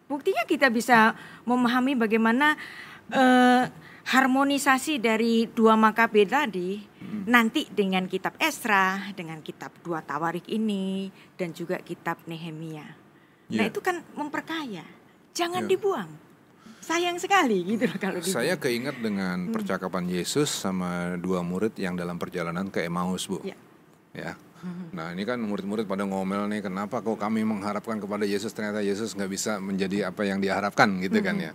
[0.06, 2.56] Buktinya kita bisa memahami bagaimana
[3.06, 3.64] eh,
[4.16, 6.80] harmonisasi dari dua Makabe tadi
[7.28, 12.86] nanti dengan kitab Esra, dengan kitab dua Tawarik ini dan juga kitab Nehemia.
[13.52, 13.68] Nah, Iya.
[13.68, 14.88] itu kan memperkaya.
[15.36, 15.70] Jangan Iya.
[15.76, 16.10] dibuang.
[16.80, 18.36] Sayang sekali gitu loh kalau dibuang.
[18.40, 19.04] Saya keinget Hmm.
[19.04, 23.44] dengan percakapan Yesus sama dua murid yang dalam perjalanan ke Emmaus, Bu.
[23.44, 23.58] Ya.
[24.16, 24.32] Ya.
[24.96, 29.12] Nah, ini kan murid-murid pada ngomel nih, kenapa kok kami mengharapkan kepada Yesus ternyata Yesus
[29.12, 31.52] nggak bisa menjadi apa yang diharapkan gitu kan ya.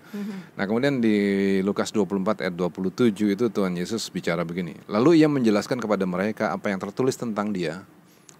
[0.55, 4.77] Nah, kemudian di Lukas 24 ayat 27 itu Tuhan Yesus bicara begini.
[4.85, 7.81] Lalu ia menjelaskan kepada mereka apa yang tertulis tentang dia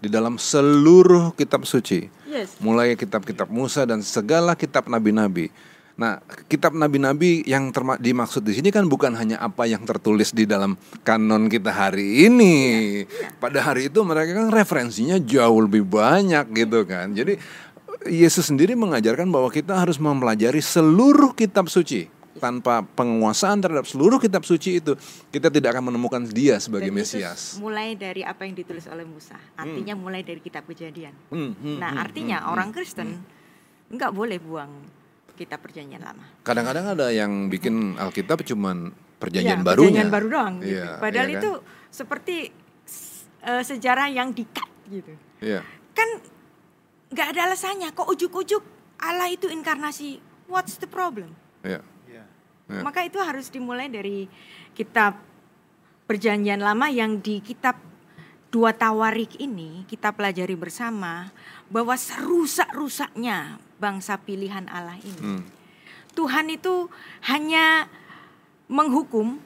[0.02, 2.58] di dalam seluruh kitab suci Yes.
[2.64, 5.52] mulai kitab-kitab Musa dan segala kitab nabi-nabi.
[6.00, 10.80] Nah, kitab nabi-nabi yang dimaksud di sini kan bukan hanya apa yang tertulis di dalam
[11.04, 12.56] kanon kita hari ini.
[13.38, 17.12] Pada hari itu mereka kan referensinya jauh lebih banyak gitu kan.
[17.12, 17.36] Jadi
[18.08, 22.10] Yesus sendiri mengajarkan bahwa kita harus mempelajari seluruh kitab suci.
[22.32, 24.98] Tanpa penguasaan terhadap seluruh kitab suci itu,
[25.30, 27.60] kita tidak akan menemukan dia sebagai Dan Mesias.
[27.62, 29.38] mulai dari apa yang ditulis oleh Musa.
[29.54, 31.14] Artinya mulai dari kitab Kejadian.
[31.30, 33.22] Hmm, hmm, nah, hmm, artinya hmm, orang Kristen
[33.92, 34.72] nggak boleh buang
[35.42, 36.22] kitab Perjanjian Lama.
[36.46, 40.06] Kadang-kadang ada yang bikin Alkitab cuman perjanjian Ya, barunya.
[40.06, 40.54] Perjanjian baru doang.
[40.62, 40.78] gitu.
[40.78, 41.42] Iya, Padahal iya kan?
[41.42, 41.52] itu
[41.90, 42.36] seperti
[43.42, 45.14] eh, sejarah yang dikat gitu.
[45.42, 45.66] Iya.
[45.98, 46.10] Kan
[47.10, 47.90] nggak ada alasannya.
[47.98, 48.62] Kok ujuk-ujuk
[49.02, 50.22] Allah itu inkarnasi?
[50.46, 51.34] What's the problem?
[51.66, 51.82] Iya.
[52.06, 52.24] Iya.
[52.70, 52.82] Ya.
[52.86, 54.30] Maka itu harus dimulai dari
[54.78, 55.18] kitab
[56.06, 57.80] Perjanjian Lama yang di kitab
[58.52, 61.32] Dua Tawarik ini kita pelajari bersama
[61.72, 65.18] bahwa serusak-rusaknya bangsa pilihan Allah ini.
[65.20, 65.44] Hmm.
[66.14, 66.86] Tuhan itu
[67.26, 67.90] hanya
[68.70, 69.42] menghukum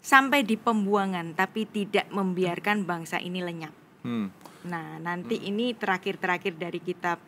[0.00, 3.74] sampai di pembuangan tapi tidak membiarkan bangsa ini lenyap.
[4.00, 4.32] Hmm.
[4.66, 7.20] Nah, nanti ini terakhir-terakhir dari kitab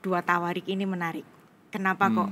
[0.00, 1.26] Dua Tawarik ini menarik.
[1.68, 2.16] Kenapa Hmm.
[2.16, 2.30] kok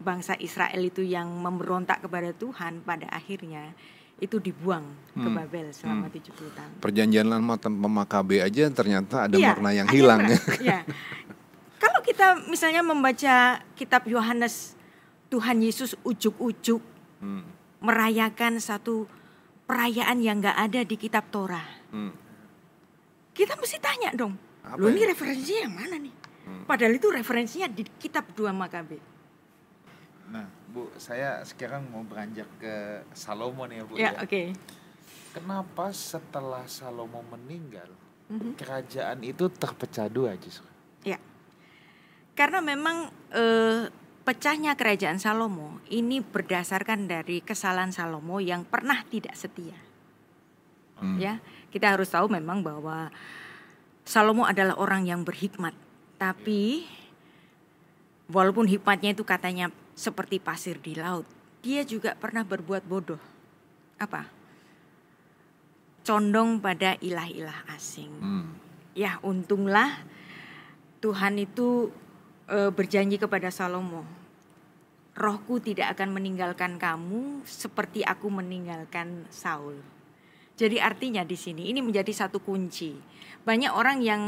[0.00, 3.74] bangsa Israel itu yang memberontak kepada Tuhan pada akhirnya
[4.16, 5.34] itu dibuang ke Hmm.
[5.34, 6.76] Babel selama 70 tahun.
[6.78, 10.20] Perjanjian lama tanpa Makabe aja ternyata ada Iya, makna yang hilang
[10.62, 10.84] ya.
[11.80, 14.76] Kalau kita misalnya membaca kitab Yohanes,
[15.32, 16.84] Tuhan Yesus ujuk-ujuk
[17.20, 17.44] Hmm.
[17.80, 19.04] merayakan satu
[19.64, 21.64] perayaan yang nggak ada di kitab Torah.
[21.88, 22.12] Hmm.
[23.32, 25.08] Kita mesti tanya dong, Apa lo ini ya?
[25.08, 25.12] Hmm.
[25.12, 26.14] referensinya yang mana nih?
[26.66, 28.98] Padahal itu referensinya di kitab 2 Makabe.
[30.30, 32.74] Nah, Bu, saya sekarang mau beranjak ke
[33.12, 33.92] Salomo nih ya, Bu.
[33.94, 34.20] Ya, ya.
[34.20, 34.42] oke.
[35.30, 37.86] Kenapa setelah Salomo meninggal,
[38.26, 38.58] Mhm.
[38.58, 40.66] kerajaan itu terpecah dua justru?
[41.02, 41.18] Ya.
[42.40, 43.92] Karena memang eh,
[44.24, 49.76] pecahnya kerajaan Salomo ini berdasarkan dari kesalahan Salomo yang pernah tidak setia.
[50.96, 51.20] Hmm.
[51.20, 53.12] Ya, kita harus tahu memang bahwa
[54.08, 55.76] Salomo adalah orang yang berhikmat,
[56.16, 56.88] tapi
[58.32, 61.28] walaupun hikmatnya itu katanya seperti pasir di laut,
[61.60, 63.20] dia juga pernah berbuat bodoh.
[64.00, 64.24] Apa?
[66.08, 68.12] Condong pada ilah-ilah asing.
[68.16, 68.48] Hmm.
[68.96, 70.00] Ya, untunglah
[71.04, 71.92] Tuhan itu
[72.50, 74.02] e, berjanji kepada Salomo,
[75.14, 79.78] rohku tidak akan meninggalkan kamu seperti aku meninggalkan Saul.
[80.58, 82.92] Jadi artinya di sini ini menjadi satu kunci.
[83.46, 84.22] Banyak orang yang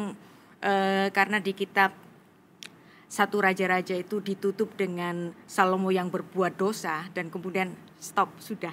[0.62, 0.72] e,
[1.10, 1.92] karena di kitab
[3.12, 8.72] satu raja-raja itu ditutup dengan Salomo yang berbuat dosa dan kemudian stop sudah.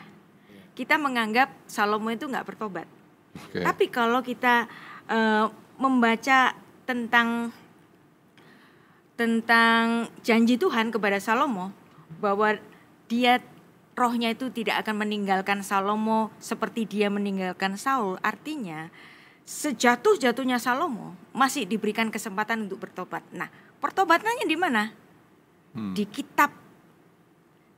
[0.72, 2.88] Kita menganggap Salomo itu nggak bertobat.
[3.36, 3.60] Oke.
[3.68, 4.64] Tapi kalau kita
[5.12, 6.56] eh, membaca
[6.88, 7.52] tentang
[9.20, 11.76] tentang janji Tuhan kepada Salomo
[12.24, 12.56] bahwa
[13.12, 13.44] dia
[14.00, 18.16] rohnya itu tidak akan meninggalkan Salomo seperti dia meninggalkan Saul.
[18.24, 18.88] Artinya
[19.44, 23.28] sejatuh-jatuhnya Salomo masih diberikan kesempatan untuk bertobat.
[23.36, 23.52] Nah,
[23.84, 24.96] pertobatannya di mana?
[25.76, 25.92] Hmm.
[25.92, 26.56] Di kitab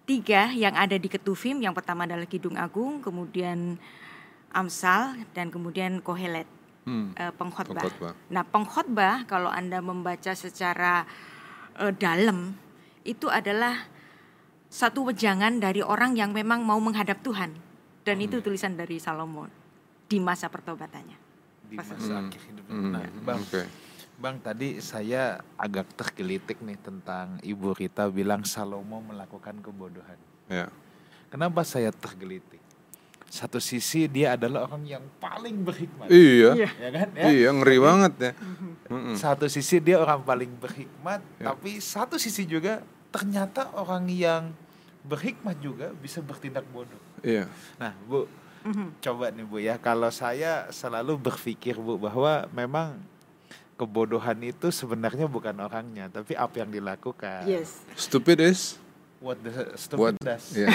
[0.06, 1.58] tiga yang ada di Ketuvim.
[1.58, 3.82] Yang pertama adalah Kidung Agung, kemudian
[4.54, 6.46] Amsal, dan kemudian Kohelet
[6.82, 7.14] Hmm.
[7.14, 7.86] eh, pengkhotbah.
[7.86, 8.14] Pengkhotbah.
[8.34, 11.06] Nah, pengkhotbah kalau Anda membaca secara
[11.80, 12.56] eh, dalam
[13.08, 13.88] itu adalah
[14.72, 17.52] satu wejangan dari orang yang memang mau menghadap Tuhan.
[18.02, 19.46] Dan itu tulisan dari Salomo
[20.10, 21.20] di masa pertobatannya.
[21.72, 22.76] di masa akhir hidupnya.
[22.76, 22.92] Hmm.
[22.92, 23.64] Nah, Bang, Oke.
[24.22, 30.20] Bang tadi saya agak tergelitik nih tentang Ibu Rita bilang Salomo melakukan kebodohan.
[30.46, 30.70] Ya.
[31.34, 32.61] Kenapa saya tergelitik?
[33.32, 36.68] Satu sisi dia adalah orang yang paling berhikmat, Iya.
[36.68, 37.08] ya kan?
[37.16, 37.24] Ya?
[37.32, 38.32] Iya, ngeri banget ya.
[39.24, 41.56] Satu sisi dia orang paling berhikmat, Ya.
[41.56, 44.52] tapi satu sisi juga ternyata orang yang
[45.08, 47.00] berhikmat juga bisa bertindak bodoh.
[47.24, 47.48] Iya.
[47.80, 48.28] Nah, Bu,
[49.00, 53.00] coba nih Bu ya, kalau saya selalu berpikir Bu bahwa memang
[53.80, 57.48] kebodohan itu sebenarnya bukan orangnya, tapi apa yang dilakukan.
[57.48, 57.80] Yes.
[57.96, 58.76] Stupid is
[59.22, 60.46] What the what stupid does.
[60.58, 60.66] ya.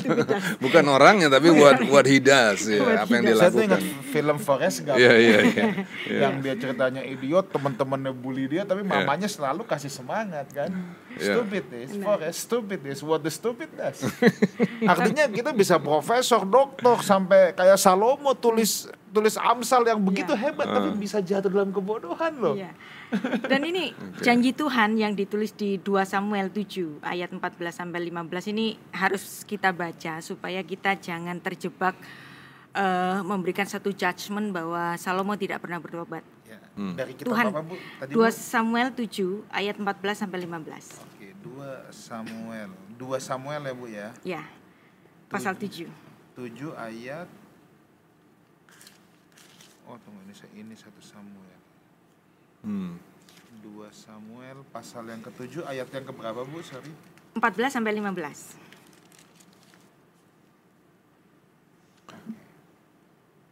[0.64, 3.82] Bukan orangnya tapi what what he does ya, What apa yang dia Saya tuh ingat
[3.82, 4.06] lakukan.
[4.14, 4.94] film Forrest Gump.
[4.94, 5.64] Iya, iya, iya.
[6.06, 6.18] Iya.
[6.22, 10.70] yang dia ceritanya idiot, teman-temannya bully dia, tapi mamanya selalu kasih semangat kan.
[11.18, 11.34] Iya.
[11.34, 14.06] Stupid is, Forrest, stupid is, what the stupid does.
[14.80, 20.42] Artinya kita bisa profesor, dokter, sampai kayak Salomo tulis tulis Amsal yang begitu Iya.
[20.46, 22.54] hebat, tapi bisa jatuh dalam kebodohan loh.
[22.54, 22.70] Iya.
[23.50, 23.90] Dan ini
[24.22, 29.74] janji Tuhan yang ditulis di 2 Samuel 7 ayat 14 sampai 15 ini harus kita
[29.74, 31.98] baca supaya kita jangan terjebak
[32.74, 36.22] eh, memberikan satu judgement bahwa Salomo tidak pernah bertobat.
[36.46, 36.58] Ya.
[36.78, 36.94] Hmm.
[36.94, 37.74] Dari kitab Tuhan apa Bu?
[37.98, 38.24] Tadi 2 Bu?
[38.30, 41.02] Samuel 7 ayat 14 sampai 15.
[41.02, 42.70] Oke, 2 Samuel.
[42.94, 44.08] 2 Samuel ya Bu ya.
[44.22, 44.42] Ya.
[45.26, 45.90] Pasal 7.
[46.38, 46.46] 7
[46.78, 47.26] ayat
[49.90, 51.49] Oh, tunggu ini saya ini satu Samuel.
[52.60, 53.00] Hmm.
[53.60, 56.60] 2 Samuel pasal yang ketujuh ayat yang keberapa Bu?
[56.60, 56.92] Sorry.
[57.36, 58.56] 14 sampai 15.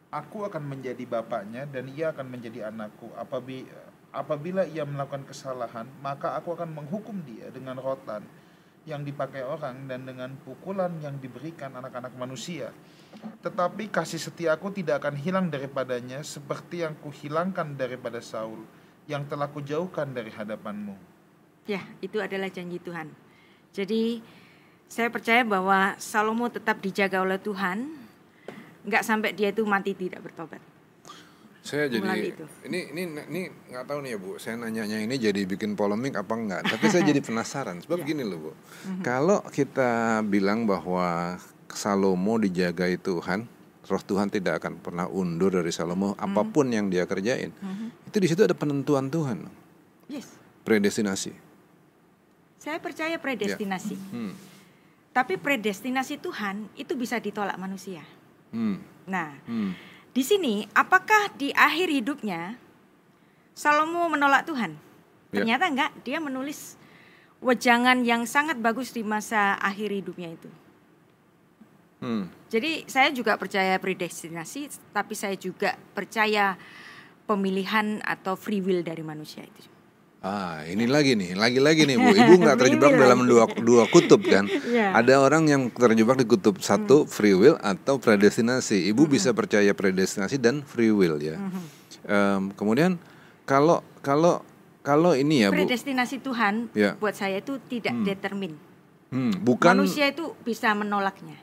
[0.08, 3.12] Aku akan menjadi bapaknya dan ia akan menjadi anakku.
[3.12, 3.68] Apabila
[4.08, 8.24] apabila ia melakukan kesalahan, maka aku akan menghukum dia dengan rotan
[8.88, 12.72] yang dipakai orang dan dengan pukulan yang diberikan anak-anak manusia.
[13.44, 18.64] Tetapi kasih setiaku tidak akan hilang daripadanya seperti yang kuhilangkan daripada Saul
[19.08, 20.94] yang telah kujauhkan dari hadapanmu.
[21.64, 23.08] Ya, itu adalah janji Tuhan.
[23.72, 24.20] Jadi
[24.88, 27.88] saya percaya bahwa Salomo tetap dijaga oleh Tuhan,
[28.84, 30.60] nggak sampai dia itu mati tidak bertobat.
[31.68, 32.48] Saya jadi itu.
[32.64, 34.30] ini ini ini nggak tahu nih ya Bu.
[34.40, 36.64] Saya nanyanya ini jadi bikin polemik apa enggak?
[36.64, 37.84] Tapi saya jadi penasaran.
[37.84, 38.52] Sebab gini loh Bu.
[39.04, 41.36] Kalau kita bilang bahwa
[41.68, 43.44] Salomo dijagai Tuhan,
[43.88, 47.48] Roh Tuhan tidak akan pernah undur dari Salomo apa pun yang dia kerjain.
[48.04, 49.48] Itu di situ ada penentuan Tuhan,
[50.06, 51.32] Yes, predestinasi.
[52.58, 53.96] saya percaya predestinasi.
[54.12, 54.32] Hmm.
[55.08, 58.04] Tapi predestinasi Tuhan itu bisa ditolak manusia.
[58.52, 58.76] Hmm.
[59.08, 59.72] Nah, Hmm.
[60.12, 62.60] di sini apakah di akhir hidupnya
[63.56, 64.76] Salomo menolak Tuhan?
[65.32, 65.40] Ya.
[65.42, 66.76] Ternyata enggak, dia menulis
[67.40, 70.50] wejangan yang sangat bagus di masa akhir hidupnya itu.
[71.98, 72.30] Hmm.
[72.48, 76.54] Jadi saya juga percaya predestinasi, tapi saya juga percaya
[77.26, 79.68] pemilihan atau free will dari manusia itu.
[80.18, 82.10] Ah, ini lagi nih, lagi-lagi nih Bu.
[82.26, 84.50] Ibu nggak terjebak dalam dua dua kutub kan?
[84.74, 84.90] Iya.
[84.94, 88.90] Ada orang yang terjebak di kutub satu free will atau predestinasi.
[88.90, 91.38] Ibu bisa percaya predestinasi dan free will ya.
[92.02, 92.98] Em, kemudian
[93.46, 94.42] kalau kalau
[94.82, 96.96] kalau ini ya Bu, Predestinasi Tuhan Ya.
[96.96, 98.56] buat saya itu tidak determin.
[99.12, 101.36] hmm, bukan Manusia itu bisa menolaknya.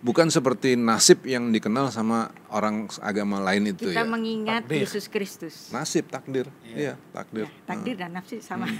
[0.00, 4.06] Bukan seperti nasib yang dikenal sama orang agama lain itu Kita ya.
[4.06, 4.80] mengingat Takdir.
[4.82, 5.54] Yesus Kristus.
[5.70, 7.46] Nasib, takdir, iya takdir.
[7.46, 8.66] Ya, takdir dan nafsu sama.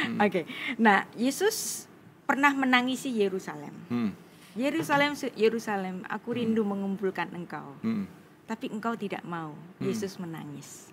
[0.00, 0.16] Hmm.
[0.18, 0.46] Oke.
[0.76, 1.86] Nah, Yesus
[2.22, 3.74] pernah menangisi Yerusalem.
[3.86, 4.10] Hmm,
[4.52, 7.74] Yerusalem, Yerusalem, aku rindu mengumpulkan engkau.
[7.80, 8.06] hmm.
[8.46, 9.54] Tapi engkau tidak mau.
[9.78, 10.90] Yesus menangis.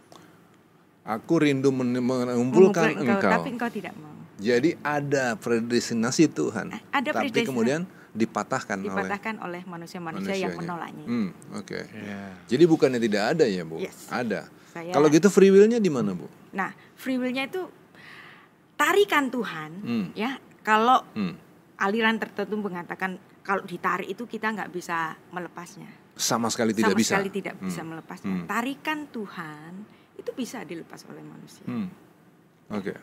[1.02, 3.32] Aku rindu men- mengumpulkan engkau.
[3.32, 4.14] tapi engkau tidak mau.
[4.38, 6.70] Jadi ada predestinasi Tuhan.
[6.94, 7.48] Ada tapi predestinasi.
[7.48, 11.06] kemudian dipatahkan, oleh Dipatahkan oleh manusia-manusia yang menolaknya.
[11.06, 11.80] Hmm, oke.
[11.88, 12.22] Iya.
[12.46, 13.78] Jadi bukannya tidak ada ya, Bu?
[13.78, 14.08] Yes.
[14.08, 14.48] Ada.
[14.72, 16.28] Saya- Kalau gitu free will-nya di mana, Bu?
[16.52, 17.66] Nah, free will-nya itu
[18.76, 20.08] tarikan Tuhan, Hmm.
[20.14, 20.38] ya.
[20.62, 21.34] Kalau Hmm.
[21.78, 25.88] aliran tertentu mengatakan kalau ditarik itu kita nggak bisa melepasnya.
[26.14, 27.12] Sama sekali tidak Sama bisa.
[27.16, 27.90] sekali tidak bisa Hmm.
[27.94, 28.34] melepasnya.
[28.34, 28.46] Hmm.
[28.46, 29.72] Tarikan Tuhan
[30.18, 31.64] itu bisa dilepas oleh manusia.
[31.64, 31.88] Hmm.
[32.70, 32.94] Oke.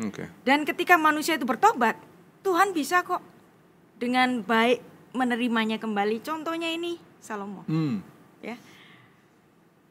[0.00, 0.24] Oke.
[0.42, 2.00] Dan ketika manusia itu bertobat,
[2.40, 3.20] Tuhan bisa kok
[4.02, 4.82] dengan baik
[5.14, 6.18] menerimanya kembali.
[6.26, 8.02] Contohnya ini Salomo, Hmm.
[8.42, 8.58] ya.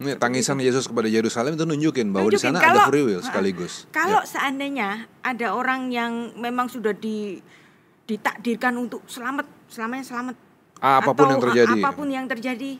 [0.01, 3.85] Ini tangisan Yesus kepada Yerusalem itu nunjukin bahwa di sana ada free will sekaligus.
[3.93, 4.27] Kalau Ya.
[4.27, 4.89] seandainya
[5.21, 7.39] ada orang yang memang sudah di
[8.09, 10.35] ditakdirkan untuk selamat, selamanya selamat.
[10.81, 11.79] Apa pun atau yang terjadi.
[11.79, 12.71] Apa pun yang terjadi.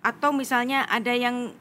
[0.00, 1.52] Atau misalnya ada yang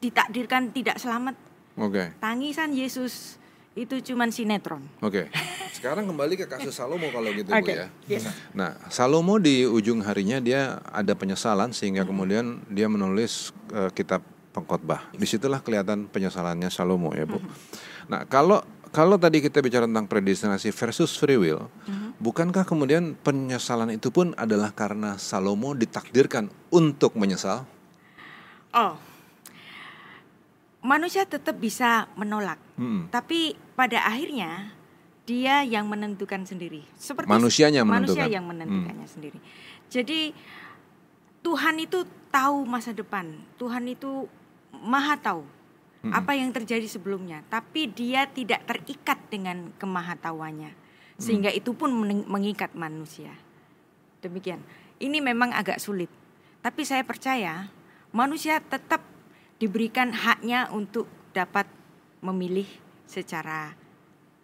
[0.00, 1.36] ditakdirkan tidak selamat.
[1.76, 2.16] Oke.
[2.18, 3.36] Tangisan Yesus
[3.76, 4.80] itu cuman sinetron.
[5.04, 5.28] Oke.
[5.70, 7.92] Sekarang kembali ke kasus Salomo kalau gitu Bu Oke, ya.
[8.08, 8.24] yes.
[8.56, 12.10] Nah, Salomo di ujung harinya dia ada penyesalan sehingga Mm-hmm.
[12.10, 14.24] kemudian dia menulis eh, kitab
[14.56, 15.12] pengkhotbah.
[15.12, 17.36] Di situlah kelihatan penyesalannya Salomo ya Bu.
[17.36, 17.54] Mm-hmm.
[18.08, 22.16] Nah, kalau kalau tadi kita bicara tentang predestinasi versus free will, Mm-hmm.
[22.16, 27.68] bukankah kemudian penyesalan itu pun adalah karena Salomo ditakdirkan untuk menyesal?
[28.72, 28.96] Oh.
[30.82, 32.60] Manusia tetap bisa menolak.
[32.76, 33.08] Hmm.
[33.08, 34.76] Tapi pada akhirnya
[35.26, 36.86] dia yang menentukan sendiri.
[36.94, 38.30] Seperti Manusianya manusia menentukan.
[38.30, 39.38] yang menentukannya sendiri.
[39.90, 40.30] Jadi
[41.42, 43.34] Tuhan itu tahu masa depan.
[43.56, 44.26] Tuhan itu
[44.70, 45.42] maha tahu
[45.96, 46.12] Hmm.
[46.12, 50.70] apa yang terjadi sebelumnya, tapi dia tidak terikat dengan kemahatauannya.
[51.18, 51.58] Sehingga Hmm.
[51.58, 51.90] itu pun
[52.28, 53.32] mengikat manusia.
[54.22, 54.62] Demikian.
[55.02, 56.06] Ini memang agak sulit.
[56.62, 57.72] Tapi saya percaya
[58.12, 59.02] manusia tetap
[59.56, 61.68] diberikan haknya untuk dapat
[62.20, 62.68] memilih
[63.08, 63.72] secara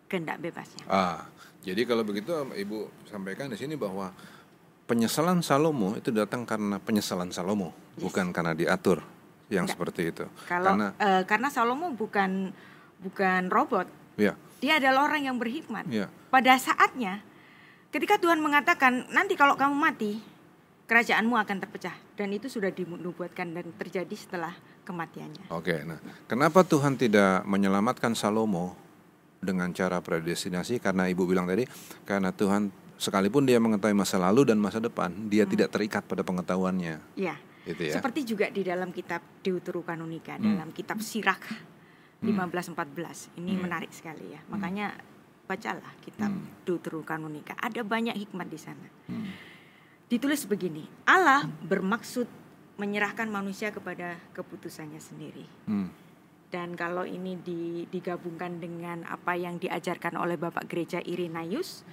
[0.09, 0.85] kehendak bebasnya.
[0.89, 1.25] Ah,
[1.65, 4.13] jadi kalau begitu Ibu sampaikan di sini bahwa
[4.85, 9.01] penyesalan Salomo itu datang karena penyesalan Salomo, bukan karena diatur
[9.49, 9.77] yang Enggak.
[9.77, 10.25] seperti itu.
[10.49, 12.53] Kalau karena eh, karena Salomo bukan
[13.01, 13.89] bukan robot,
[14.21, 15.89] ya, dia adalah orang yang berhikmat.
[15.89, 16.13] ya.
[16.29, 17.21] Pada saatnya,
[17.93, 20.21] ketika Tuhan mengatakan nanti kalau kamu mati,
[20.89, 25.49] kerajaanmu akan terpecah dan itu sudah dinubuatkan dan terjadi setelah kematiannya.
[25.51, 28.75] Oke, nah, kenapa Tuhan tidak menyelamatkan Salomo
[29.39, 30.79] dengan cara predestinasi?
[30.79, 31.67] Karena Ibu bilang tadi,
[32.03, 32.69] karena Tuhan
[32.99, 37.35] sekalipun dia mengetahui masa lalu dan masa depan, dia tidak terikat pada pengetahuannya, Ya.
[37.67, 37.95] gitu ya.
[37.99, 40.55] Seperti juga di dalam kitab Deuterokanonika, Hmm.
[40.55, 41.43] dalam kitab Sirak
[42.23, 43.35] 1514.
[43.35, 44.41] Ini menarik sekali ya.
[44.47, 44.95] Makanya
[45.47, 46.47] bacalah kitab Hmm.
[46.63, 47.59] Deuterokanonika.
[47.59, 48.87] Ada banyak hikmat di sana.
[49.11, 49.27] Hmm.
[50.07, 52.29] Ditulis begini, Allah bermaksud
[52.81, 55.45] menyerahkan manusia kepada keputusannya sendiri.
[55.69, 55.93] Hmm.
[56.53, 61.85] Dan kalau ini di- digabungkan dengan apa yang diajarkan oleh Bapak Gereja Irenaius,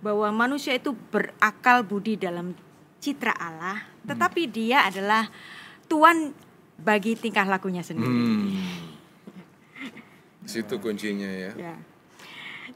[0.00, 2.54] bahwa manusia itu berakal budi dalam
[3.02, 5.28] citra Allah, tetapi dia adalah
[5.90, 6.32] Tuhan
[6.78, 8.08] bagi tingkah lakunya sendiri.
[8.08, 8.54] Hmm.
[10.50, 11.52] Situ kuncinya ya.
[11.58, 11.74] Ya.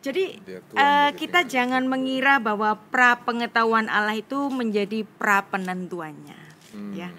[0.02, 6.38] Jadi bagi kita tingkah jangan mengira bahwa pra pengetahuan Allah itu menjadi pra penentuannya.
[6.74, 6.92] Hmm.
[6.96, 7.14] Ya,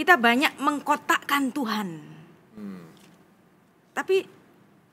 [0.00, 2.00] kita banyak mengkotakkan Tuhan.
[2.56, 2.88] Hmm.
[3.92, 4.24] Tapi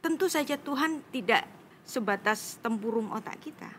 [0.03, 1.47] tentu saja Tuhan tidak
[1.87, 3.71] sebatas tempurung otak kita.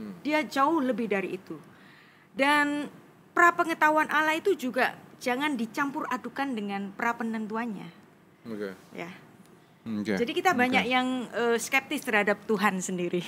[0.00, 0.16] Hmm.
[0.24, 1.60] Dia jauh lebih dari itu.
[2.32, 2.88] Dan
[3.36, 7.88] pra pengetahuan Allah itu juga jangan dicampur adukan dengan pra penentuannya,
[8.48, 8.72] Oke.
[8.96, 9.12] ya.
[9.84, 10.16] Oke.
[10.16, 13.20] Jadi kita banyak yang eh, skeptis terhadap Tuhan sendiri.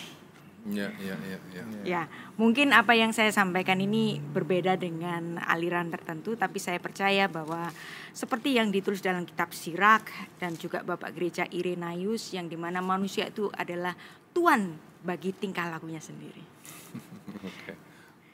[0.65, 1.65] Ya, ya, ya, ya.
[1.85, 2.03] Ya,
[2.41, 7.69] mungkin apa yang saya sampaikan ini berbeda dengan aliran tertentu, tapi saya percaya bahwa
[8.17, 10.09] seperti yang ditulis dalam kitab Sirak
[10.41, 13.93] dan juga Bapak Gereja Irenaius yang di mana manusia itu adalah
[14.33, 14.73] Tuhan
[15.05, 16.41] bagi tingkah lakunya sendiri.
[17.49, 17.73] Oke.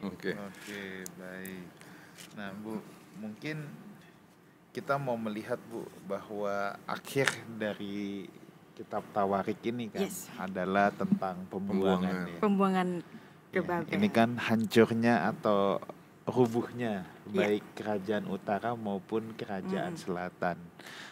[0.07, 0.31] Oke.
[0.39, 0.83] Oke,
[1.19, 1.67] baik.
[2.39, 2.79] Nah, Bu,
[3.19, 3.67] mungkin
[4.71, 7.27] kita mau melihat Bu bahwa akhir
[7.59, 8.31] dari
[8.81, 10.33] kitab Tawarik ini kan Yes.
[10.41, 12.01] adalah tentang pembuangan.
[12.01, 12.17] Pembuangan.
[12.27, 12.39] ya.
[12.41, 12.89] Pembuangan
[13.47, 13.93] ke Ya, Babel.
[13.93, 15.77] ini kan hancurnya atau
[16.25, 17.37] rubuhnya Ya.
[17.45, 20.01] baik kerajaan utara maupun kerajaan Mm.
[20.01, 20.57] selatan.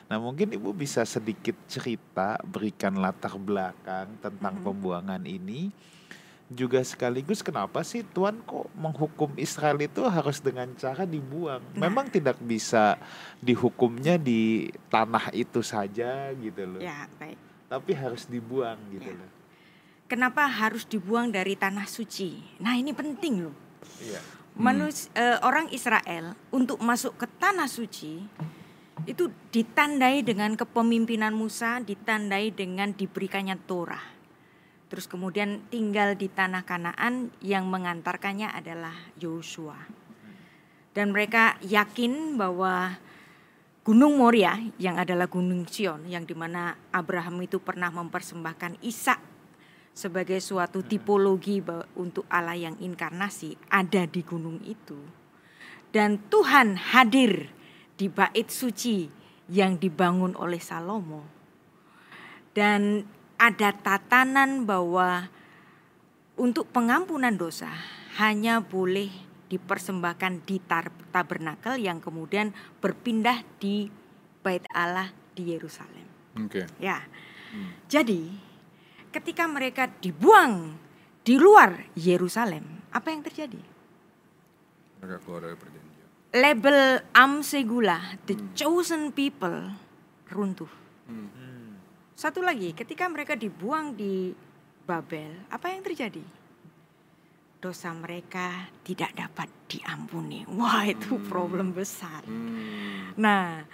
[0.08, 4.64] Nah mungkin ibu bisa sedikit cerita berikan latar belakang tentang Mhm.
[4.64, 5.68] pembuangan ini.
[6.48, 11.60] Juga sekaligus kenapa sih Tuhan kok menghukum Israel itu harus dengan cara dibuang?
[11.76, 11.84] Nah.
[11.84, 12.96] Memang tidak bisa
[13.38, 16.80] dihukumnya di tanah itu saja gitu loh.
[16.80, 17.36] Ya, baik.
[17.68, 19.16] Tapi harus dibuang gitu Ya.
[19.16, 19.30] loh.
[20.08, 22.40] Kenapa harus dibuang dari tanah suci?
[22.64, 23.56] Nah, ini penting loh.
[24.00, 24.20] Iya.
[24.58, 28.24] Manus, eh, orang Israel untuk masuk ke tanah suci
[29.06, 34.02] itu ditandai dengan kepemimpinan Musa, ditandai dengan diberikannya Torah.
[34.88, 39.76] Terus kemudian tinggal di tanah Kanaan yang mengantarkannya adalah Yosua.
[40.96, 42.96] Dan mereka yakin bahwa
[43.86, 49.20] Gunung Moria yang adalah Gunung Sion yang di mana Abraham itu pernah mempersembahkan Ishak
[49.98, 54.98] sebagai suatu tipologi ba- untuk Allah yang inkarnasi ada di gunung itu.
[55.90, 57.50] Dan Tuhan hadir
[57.98, 59.10] di bait suci
[59.50, 61.24] yang dibangun oleh Salomo.
[62.54, 63.02] Dan
[63.40, 65.26] ada tatanan bahwa
[66.38, 67.70] untuk pengampunan dosa
[68.22, 69.10] hanya boleh
[69.48, 72.52] dipersembahkan di tar- tabernakel yang kemudian
[72.84, 73.88] berpindah di
[74.44, 76.06] bait Allah di Yerusalem.
[76.44, 76.68] Oke.
[76.78, 77.02] Ya.
[77.88, 78.28] Jadi
[79.08, 80.76] ketika mereka dibuang
[81.24, 83.60] di luar Yerusalem, apa yang terjadi?
[85.00, 86.08] Mereka keluar dari perjanjian.
[86.28, 89.72] Label Am Segula, the chosen people,
[90.28, 90.68] runtuh.
[92.18, 94.34] Satu lagi, ketika mereka dibuang di
[94.82, 96.20] Babel, apa yang terjadi?
[97.58, 100.46] Dosa mereka tidak dapat diampuni.
[100.46, 102.22] Wah, itu problem besar.
[102.22, 103.12] Hmm.
[103.18, 103.66] Nah,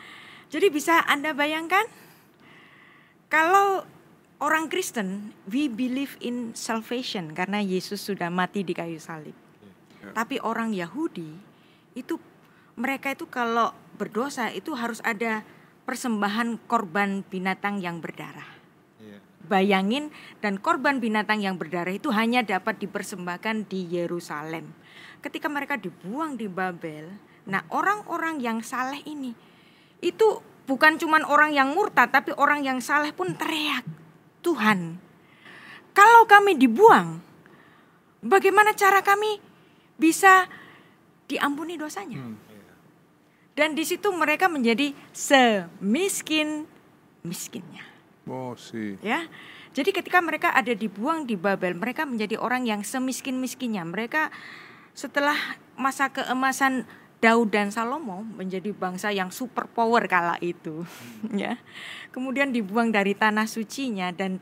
[0.48, 1.84] jadi bisa Anda bayangkan
[3.28, 3.84] kalau
[4.40, 9.36] orang Kristen we believe in salvation karena Yesus sudah mati di kayu salib.
[10.14, 11.32] Tapi orang Yahudi
[11.98, 12.16] itu
[12.78, 15.42] mereka itu kalau berdosa itu harus ada
[15.84, 18.53] persembahan korban binatang yang berdarah.
[19.44, 19.50] Iya.
[19.52, 20.08] Bayangin
[20.40, 24.72] dan korban binatang yang berdarah itu hanya dapat dipersembahkan di Yerusalem.
[25.20, 27.12] Ketika mereka dibuang di Babel,
[27.44, 29.36] nah orang-orang yang saleh ini
[30.00, 33.84] itu bukan cuman orang yang murtad tapi orang yang saleh pun teriak,
[34.40, 34.96] "Tuhan,
[35.92, 37.20] kalau kami dibuang,
[38.24, 39.40] bagaimana cara kami
[40.00, 40.48] bisa
[41.28, 42.20] diampuni dosanya?"
[43.54, 46.66] Dan di situ mereka menjadi semiskin
[47.22, 47.93] miskinnya
[48.24, 48.96] Oh sih.
[49.04, 49.28] ya.
[49.74, 53.82] Jadi ketika mereka ada dibuang di Babel, mereka menjadi orang yang semiskin-miskinnya.
[53.82, 54.30] Mereka
[54.94, 55.34] setelah
[55.74, 56.86] masa keemasan
[57.18, 60.86] Daud dan Salomo menjadi bangsa yang super power kala itu,
[61.34, 61.58] ya.
[62.14, 64.38] Kemudian dibuang dari tanah sucinya dan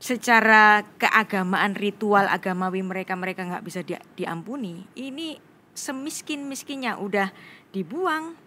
[0.00, 4.88] secara keagamaan ritual agamawi mereka mereka nggak bisa di- diampuni.
[4.96, 5.36] Ini
[5.76, 7.28] semiskin-miskinnya udah
[7.76, 8.38] dibuang.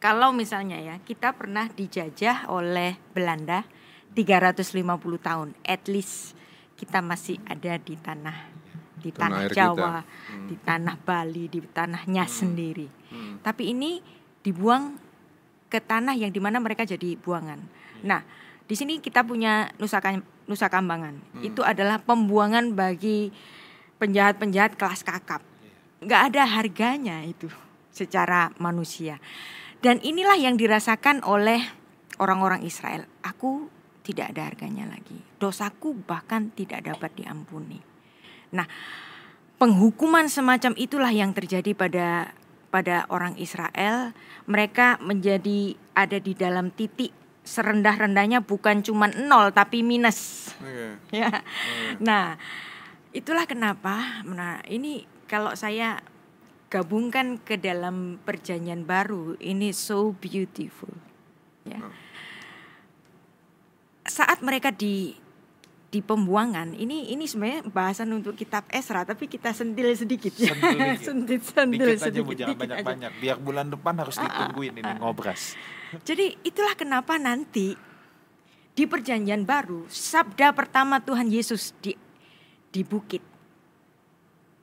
[0.00, 3.64] Kalau misalnya ya, kita pernah dijajah oleh Belanda
[4.14, 4.86] 350
[5.20, 5.48] tahun.
[5.62, 6.34] At least
[6.74, 8.60] kita masih ada di tanah
[9.00, 10.04] di Tanah tanah Jawa.
[10.04, 10.46] Hmm.
[10.46, 12.84] di tanah Bali, di tanahnya sendiri.
[13.40, 13.96] Tapi ini
[14.44, 15.00] dibuang
[15.72, 17.60] ke tanah yang di mana mereka jadi buangan.
[18.04, 18.20] Nah,
[18.68, 20.04] di sini kita punya Nusa,
[20.44, 21.40] Nusa Kambangan.
[21.40, 23.32] Itu adalah pembuangan bagi
[23.96, 25.40] penjahat-penjahat kelas kakap.
[26.04, 27.48] Nggak ada harganya itu
[27.92, 29.16] secara manusia.
[29.80, 31.64] Dan inilah yang dirasakan oleh
[32.20, 33.08] orang-orang Israel.
[33.24, 35.20] Aku tidak ada harganya lagi.
[35.36, 37.80] Dosaku bahkan tidak dapat diampuni.
[38.56, 38.66] Nah,
[39.60, 42.32] penghukuman semacam itulah yang terjadi pada
[42.70, 44.14] pada orang Israel.
[44.46, 47.12] Mereka menjadi ada di dalam titik
[47.44, 50.52] serendah-rendahnya bukan cuma nol tapi minus.
[50.60, 50.88] Oke.
[51.20, 51.42] Ya.
[51.98, 52.38] Nah,
[53.10, 54.22] itulah kenapa.
[54.22, 55.98] Nah, ini kalau saya
[56.70, 60.94] gabungkan ke dalam perjanjian baru, ini so beautiful.
[61.66, 61.82] Ya.
[64.40, 65.12] Saat mereka di
[65.92, 70.56] di pembuangan, ini ini sebenarnya bahasan untuk kitab Esra, tapi kita sentil sedikit ya.
[70.96, 72.40] Sentil sentil aja sedikit.
[72.40, 72.56] aja.
[72.56, 73.12] banyak-banyak.
[73.20, 75.60] Biar bulan depan harus Ah, ditungguin ini ngobras.
[76.08, 77.76] Jadi itulah kenapa nanti
[78.72, 81.92] di perjanjian baru sabda pertama Tuhan Yesus di
[82.72, 83.20] di bukit.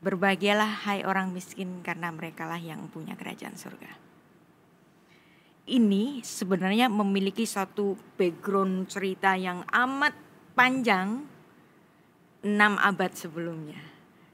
[0.01, 4.06] Berbahagialah hai orang miskin karena merekalah yang punya kerajaan surga.
[5.67, 10.15] Ini sebenarnya memiliki satu background cerita yang amat
[10.55, 11.27] panjang
[12.47, 13.83] enam abad sebelumnya.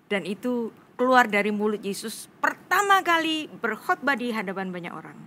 [0.05, 5.17] Dan itu keluar dari mulut Yesus pertama kali berkhotbah di hadapan banyak orang.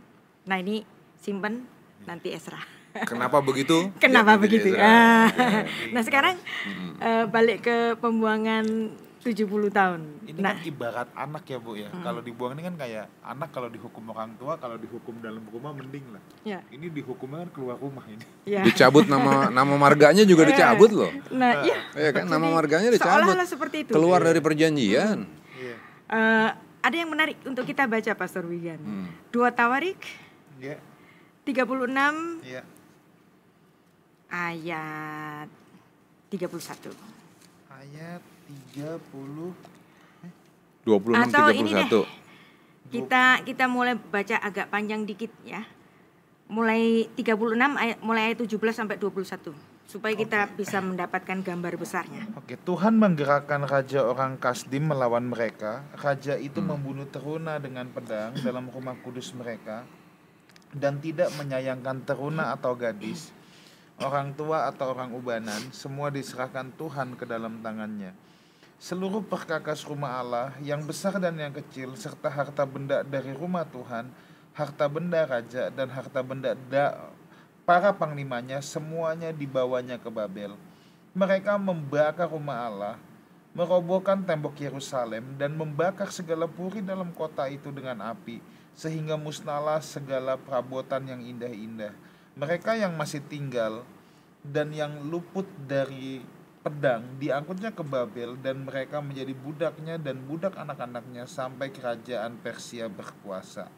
[0.46, 0.86] Nah ini
[1.18, 1.66] simpen
[2.06, 2.62] nanti Esra.
[3.02, 3.90] Kenapa begitu?
[4.02, 4.68] Kenapa Ya, begitu?
[4.78, 5.26] Ah.
[5.90, 6.38] Nah sekarang
[7.02, 8.94] eh, balik ke pembuangan
[9.26, 10.00] 70 tahun.
[10.22, 11.90] Ini nah, kan ibarat anak ya bu ya.
[11.90, 16.06] Kalau dibuang ini kan kayak anak kalau dihukum orang tua, kalau dihukum dalam rumah mending
[16.14, 16.22] lah.
[16.46, 18.22] ya, Ini dihukumnya kan keluar rumah ini.
[18.46, 18.62] ya.
[18.62, 21.10] Dicabut nama nama marganya juga dicabut loh.
[21.34, 21.78] Nah, iya.
[21.92, 23.10] Iya kan nama Jadi, marganya dicabut.
[23.18, 23.90] Seolah-olah seperti itu.
[23.90, 25.26] Keluar dari perjanjian.
[25.58, 25.74] Iya.
[26.06, 26.48] Eh,
[26.86, 28.78] ada yang menarik untuk kita baca Pastor Wigan.
[28.78, 29.10] Hmm.
[29.34, 29.98] Dua Tawarik
[30.62, 30.78] Iya.
[31.42, 32.62] 36 Iya.
[34.30, 35.50] ayat
[36.30, 36.94] 31.
[37.70, 39.52] Ayat 30
[40.86, 41.86] 26 Atau ini deh.
[41.90, 42.06] 31.
[42.86, 45.66] Kita kita mulai baca agak panjang dikit ya.
[46.46, 49.50] Mulai 36 ayat mulai ayat 17 sampai 21
[49.86, 52.26] supaya kita bisa mendapatkan gambar besarnya.
[52.34, 55.86] Oke, Tuhan menggerakkan raja orang Kasdim melawan mereka.
[55.94, 59.86] Raja itu membunuh teruna dengan pedang dalam rumah kudus mereka
[60.74, 63.30] dan tidak menyayangkan teruna atau gadis,
[64.02, 68.12] orang tua atau orang ubanan, semua diserahkan Tuhan ke dalam tangannya.
[68.76, 74.12] Seluruh perkakas rumah Allah yang besar dan yang kecil serta harta benda dari rumah Tuhan,
[74.52, 77.08] harta benda raja dan harta benda da-
[77.64, 80.60] para panglimanya semuanya dibawanya ke Babel.
[81.16, 82.96] Mereka membakar rumah Allah,
[83.56, 88.44] merobohkan tembok Yerusalem dan membakar segala puri dalam kota itu dengan api
[88.76, 91.96] sehingga musnahlah segala perabotan yang indah-indah.
[92.36, 93.88] Mereka yang masih tinggal
[94.44, 96.35] dan yang luput dari
[96.66, 103.70] pedang diangkutnya ke Babel dan mereka menjadi budaknya dan budak anak-anaknya sampai kerajaan Persia berkuasa.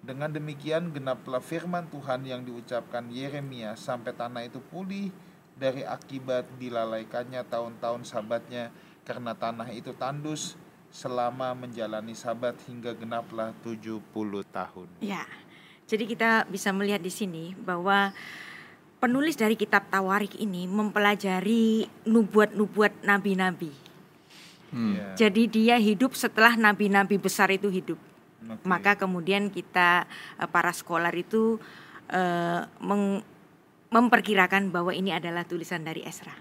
[0.00, 5.12] Dengan demikian genaplah firman Tuhan yang diucapkan Yeremia sampai tanah itu pulih
[5.60, 8.72] dari akibat dilalaikannya tahun-tahun sabatnya
[9.04, 10.56] karena tanah itu tandus
[10.88, 14.00] selama menjalani sabat hingga genaplah 70
[14.48, 14.88] tahun.
[15.04, 15.28] Ya.
[15.84, 18.16] Jadi kita bisa melihat di sini bahwa
[19.00, 23.72] penulis dari kitab Tawarik ini mempelajari nubuat-nubuat nabi-nabi.
[24.70, 24.94] Hmm.
[24.94, 25.26] Ya.
[25.26, 27.98] Jadi dia hidup setelah nabi-nabi besar itu hidup.
[28.44, 28.62] Oke.
[28.68, 30.04] Maka kemudian kita
[30.38, 31.58] eh, para scholar itu
[32.12, 33.24] eh, meng-
[33.90, 36.36] memperkirakan bahwa ini adalah tulisan dari Esra.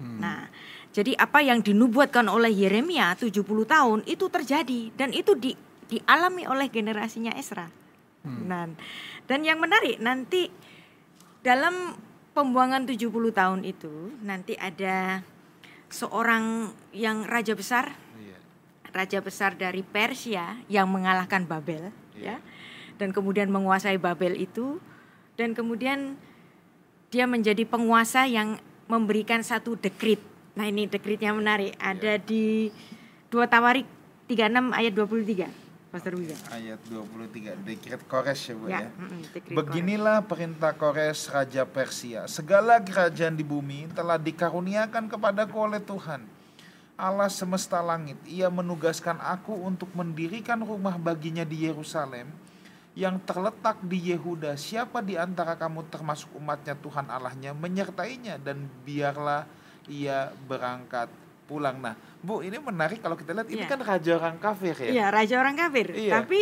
[0.00, 0.48] Nah,
[0.96, 5.52] jadi apa yang dinubuatkan oleh Yeremia 70 tahun itu terjadi dan itu di,
[5.92, 7.68] dialami oleh generasinya Esra.
[8.24, 8.68] Nah,
[9.28, 10.48] dan yang menarik nanti
[11.40, 11.96] dalam
[12.36, 15.24] pembuangan 70 tahun itu nanti ada
[15.90, 18.38] seorang yang raja besar Iya.
[18.94, 22.36] raja besar dari Persia yang mengalahkan Babel Iya.
[22.38, 22.44] ya.
[23.00, 24.78] Dan kemudian menguasai Babel itu
[25.40, 26.20] dan kemudian
[27.08, 30.20] dia menjadi penguasa yang memberikan satu dekrit.
[30.54, 31.74] Nah ini dekritnya menarik.
[31.80, 32.68] Ada di
[33.32, 33.88] dua Tawarik
[34.28, 35.48] 36 ayat 23
[35.90, 38.88] Pastor Wiga Ayat 23 Dekret Kores ya Bu ya, ya.
[39.50, 42.30] Beginilah perintah Kores Raja Persia.
[42.30, 46.22] Segala kerajaan di bumi telah dikaruniakan kepadaku oleh Tuhan.
[46.94, 52.30] Allah semesta langit, ia menugaskan aku untuk mendirikan rumah baginya di Yerusalem
[52.94, 54.54] yang terletak di Yehuda.
[54.54, 59.42] Siapa di antara kamu termasuk umatnya Tuhan Allahnya menyertainya dan biarlah
[59.90, 61.10] ia berangkat
[61.50, 61.82] pulang.
[61.82, 63.68] Nah, Bu, ini menarik kalau kita lihat ini Iya.
[63.68, 64.90] kan raja orang kafir ya.
[64.90, 66.12] Iya, raja orang kafir Iya.
[66.18, 66.40] tapi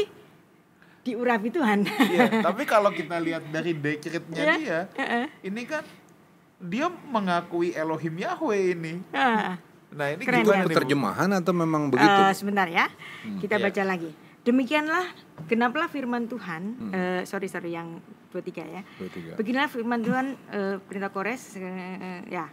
[1.01, 5.27] diurapi Tuhan Iya, tapi kalau kita lihat dari dekretnya Iya, dia, Heeh.
[5.45, 5.87] ini kan
[6.59, 8.99] dia mengakui Elohim Yahweh ini.
[9.11, 9.55] Ah.
[9.89, 10.77] Nah, ini Keren gimana ya?
[10.77, 12.21] Terjemahan atau memang begitu?
[12.21, 12.91] Eh, sebentar ya,
[13.39, 13.65] kita Iya.
[13.65, 14.11] baca lagi.
[14.43, 15.07] Demikianlah
[15.47, 16.63] genaplah firman Tuhan.
[16.75, 16.91] Hmm.
[16.91, 18.83] eh, sorry sorry yang 23 ya.
[18.99, 19.39] 23.
[19.39, 22.51] Beginilah firman Tuhan eh, perintah Kores eh, ya.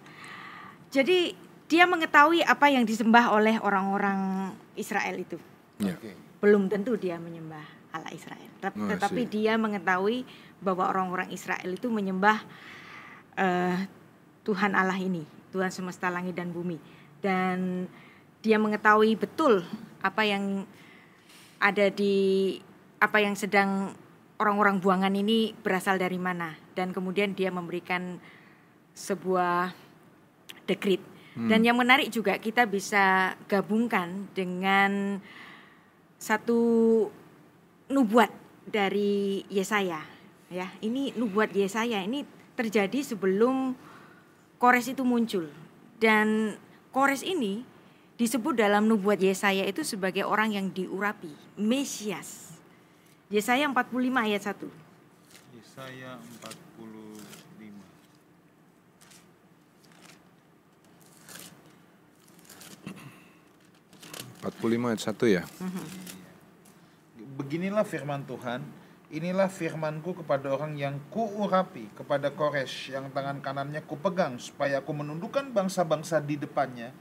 [0.88, 1.34] Jadi
[1.66, 5.38] dia mengetahui apa yang disembah oleh orang-orang Israel itu.
[5.82, 5.97] Ya.
[5.97, 6.13] Oke.
[6.41, 8.49] Belum tentu dia menyembah Allah Israel.
[8.61, 9.32] Tet- Oh, Tetapi see.
[9.41, 10.28] dia mengetahui
[10.61, 12.43] bahwa orang-orang Israel itu menyembah
[13.36, 13.78] eh,
[14.45, 16.78] Tuhan Allah ini, Tuhan semesta langit dan bumi.
[17.20, 17.89] Dan
[18.45, 19.66] dia mengetahui betul
[20.05, 20.70] apa yang
[21.57, 22.53] ada di
[23.01, 23.97] apa yang sedang
[24.38, 28.22] orang-orang buangan ini berasal dari mana dan kemudian dia memberikan
[28.93, 29.74] sebuah
[30.70, 31.14] dekrit.
[31.36, 35.19] Dan yang menarik juga kita bisa gabungkan dengan
[36.15, 36.59] satu
[37.91, 38.31] nubuat
[38.63, 39.99] dari Yesaya
[40.47, 40.71] ya.
[40.79, 42.23] Ini nubuat Yesaya ini
[42.55, 43.75] terjadi sebelum
[44.55, 45.51] Kores itu muncul.
[45.99, 46.55] Dan
[46.95, 47.67] Kores ini
[48.15, 52.55] disebut dalam nubuat Yesaya itu sebagai orang yang diurapi, Mesias.
[53.27, 54.71] Yesaya 45 ayat 1.
[55.59, 56.64] Yesaya 45.
[64.45, 65.43] 45 ayat 1 ya.
[67.35, 68.61] Beginilah firman Tuhan,
[69.09, 75.49] inilah firmanku kepada orang yang kuurapi, kepada Kores yang tangan kanannya kupegang supaya aku menundukkan
[75.49, 76.93] bangsa-bangsa di depannya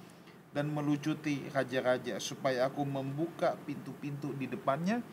[0.56, 5.04] dan melucuti raja-raja supaya aku membuka pintu-pintu di depannya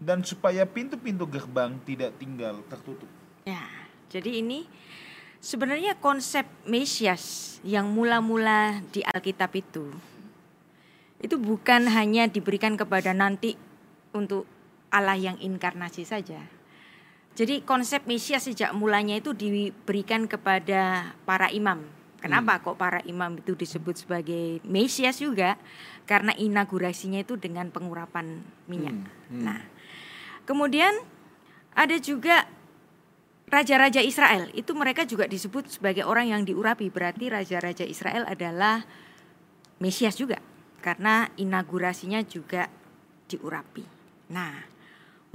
[0.00, 3.08] dan supaya pintu-pintu gerbang tidak tinggal tertutup.
[3.44, 3.68] Ya,
[4.08, 4.64] jadi ini
[5.44, 9.92] sebenarnya konsep Mesias yang mula-mula di Alkitab itu
[11.20, 13.54] itu bukan hanya diberikan kepada nanti
[14.16, 14.48] untuk
[14.90, 16.40] Allah yang inkarnasi saja.
[17.38, 21.86] Jadi konsep Mesias sejak mulanya itu diberikan kepada para imam.
[22.20, 25.56] Kenapa kok para imam itu disebut sebagai Mesias juga?
[26.04, 28.92] Karena inaugurasinya itu dengan pengurapan minyak.
[29.32, 29.62] Nah,
[30.44, 30.92] kemudian
[31.72, 32.44] ada juga
[33.48, 38.84] raja-raja Israel itu mereka juga disebut sebagai orang yang diurapi berarti raja-raja Israel adalah
[39.80, 40.49] Mesias juga
[40.80, 42.66] karena inaugurasinya juga
[43.28, 43.84] diurapi.
[44.32, 44.56] Nah,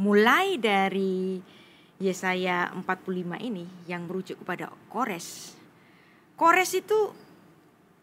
[0.01, 1.39] mulai dari
[1.95, 5.55] Yesaya 45 ini yang merujuk kepada Kores.
[6.35, 7.15] Kores itu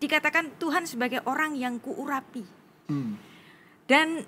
[0.01, 2.45] dikatakan Tuhan sebagai orang yang kuurapi.
[3.85, 4.25] Dan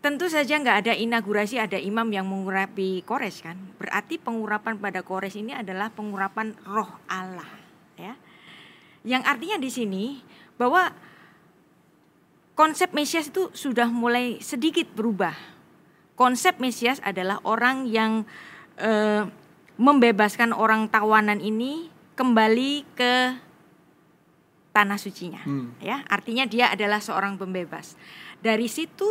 [0.00, 3.60] tentu saja nggak ada inaugurasi ada imam yang mengurapi Kores kan.
[3.76, 7.48] Berarti pengurapan pada Kores ini adalah pengurapan roh Allah
[8.00, 8.16] ya.
[9.04, 10.04] Yang artinya di sini
[10.56, 10.88] bahwa
[12.54, 15.34] konsep Mesias itu sudah mulai sedikit berubah.
[16.16, 18.28] Konsep Mesias adalah orang yang
[18.76, 19.24] eh,
[19.80, 23.14] membebaskan orang tawanan ini kembali ke
[24.72, 25.40] tanah sucinya.
[25.44, 25.76] Hmm.
[25.80, 27.96] Ya, artinya dia adalah seorang pembebas.
[28.40, 29.08] Dari situ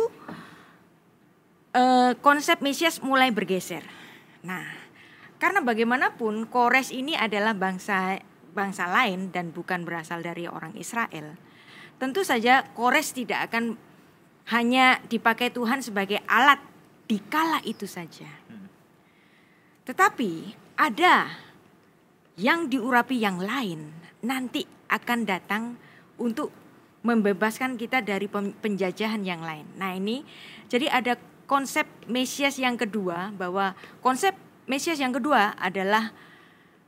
[1.74, 3.82] eh, konsep Mesias mulai bergeser.
[4.46, 4.66] Nah,
[5.42, 8.22] karena bagaimanapun Kores ini adalah bangsa
[8.52, 11.34] bangsa lain dan bukan berasal dari orang Israel.
[12.02, 13.78] Tentu saja Kores tidak akan
[14.50, 16.58] hanya dipakai Tuhan sebagai alat
[17.06, 18.26] di kala itu saja.
[19.86, 21.30] Tetapi ada
[22.34, 25.78] yang diurapi yang lain nanti akan datang
[26.18, 26.50] untuk
[27.06, 29.70] membebaskan kita dari penjajahan yang lain.
[29.78, 30.26] Nah, ini
[30.66, 31.14] jadi ada
[31.46, 34.34] konsep Mesias yang kedua bahwa konsep
[34.66, 36.10] Mesias yang kedua adalah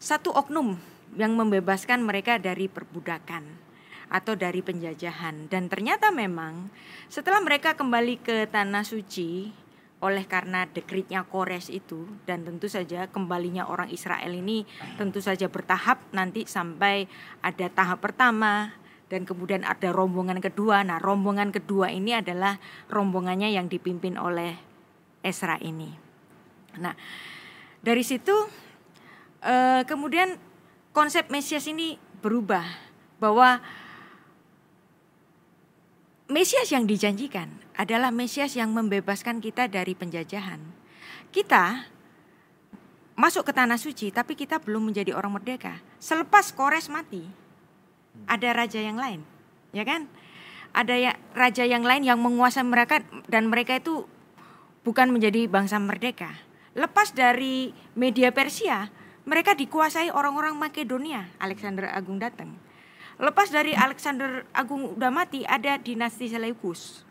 [0.02, 0.74] satu oknum
[1.14, 3.63] yang membebaskan mereka dari perbudakan
[4.12, 6.68] atau dari penjajahan dan ternyata memang
[7.08, 9.52] setelah mereka kembali ke tanah suci
[10.04, 14.68] oleh karena dekritnya Kores itu dan tentu saja kembalinya orang Israel ini
[15.00, 17.08] tentu saja bertahap nanti sampai
[17.40, 18.76] ada tahap pertama
[19.08, 20.84] dan kemudian ada rombongan kedua.
[20.84, 24.56] Nah, rombongan kedua ini adalah rombongannya yang dipimpin oleh
[25.24, 25.88] Esra ini.
[26.82, 26.92] Nah,
[27.80, 28.34] dari situ
[29.40, 30.36] eh, kemudian
[30.92, 32.64] konsep Mesias ini berubah
[33.20, 33.60] bahwa
[36.24, 40.56] Mesias yang dijanjikan adalah Mesias yang membebaskan kita dari penjajahan.
[41.28, 41.84] Kita
[43.12, 45.84] masuk ke tanah suci tapi kita belum menjadi orang merdeka.
[46.00, 47.28] Selepas Kores mati,
[48.24, 49.20] ada raja yang lain,
[49.76, 50.08] ya kan?
[50.72, 54.08] Ada ya, raja yang lain yang menguasai mereka dan mereka itu
[54.80, 56.32] bukan menjadi bangsa merdeka.
[56.72, 58.88] Lepas dari media Persia,
[59.28, 61.28] mereka dikuasai orang-orang Makedonia.
[61.36, 62.56] Alexander Agung datang.
[63.18, 67.06] Lepas dari Alexander Agung udah mati, ada dinasti Seleukus.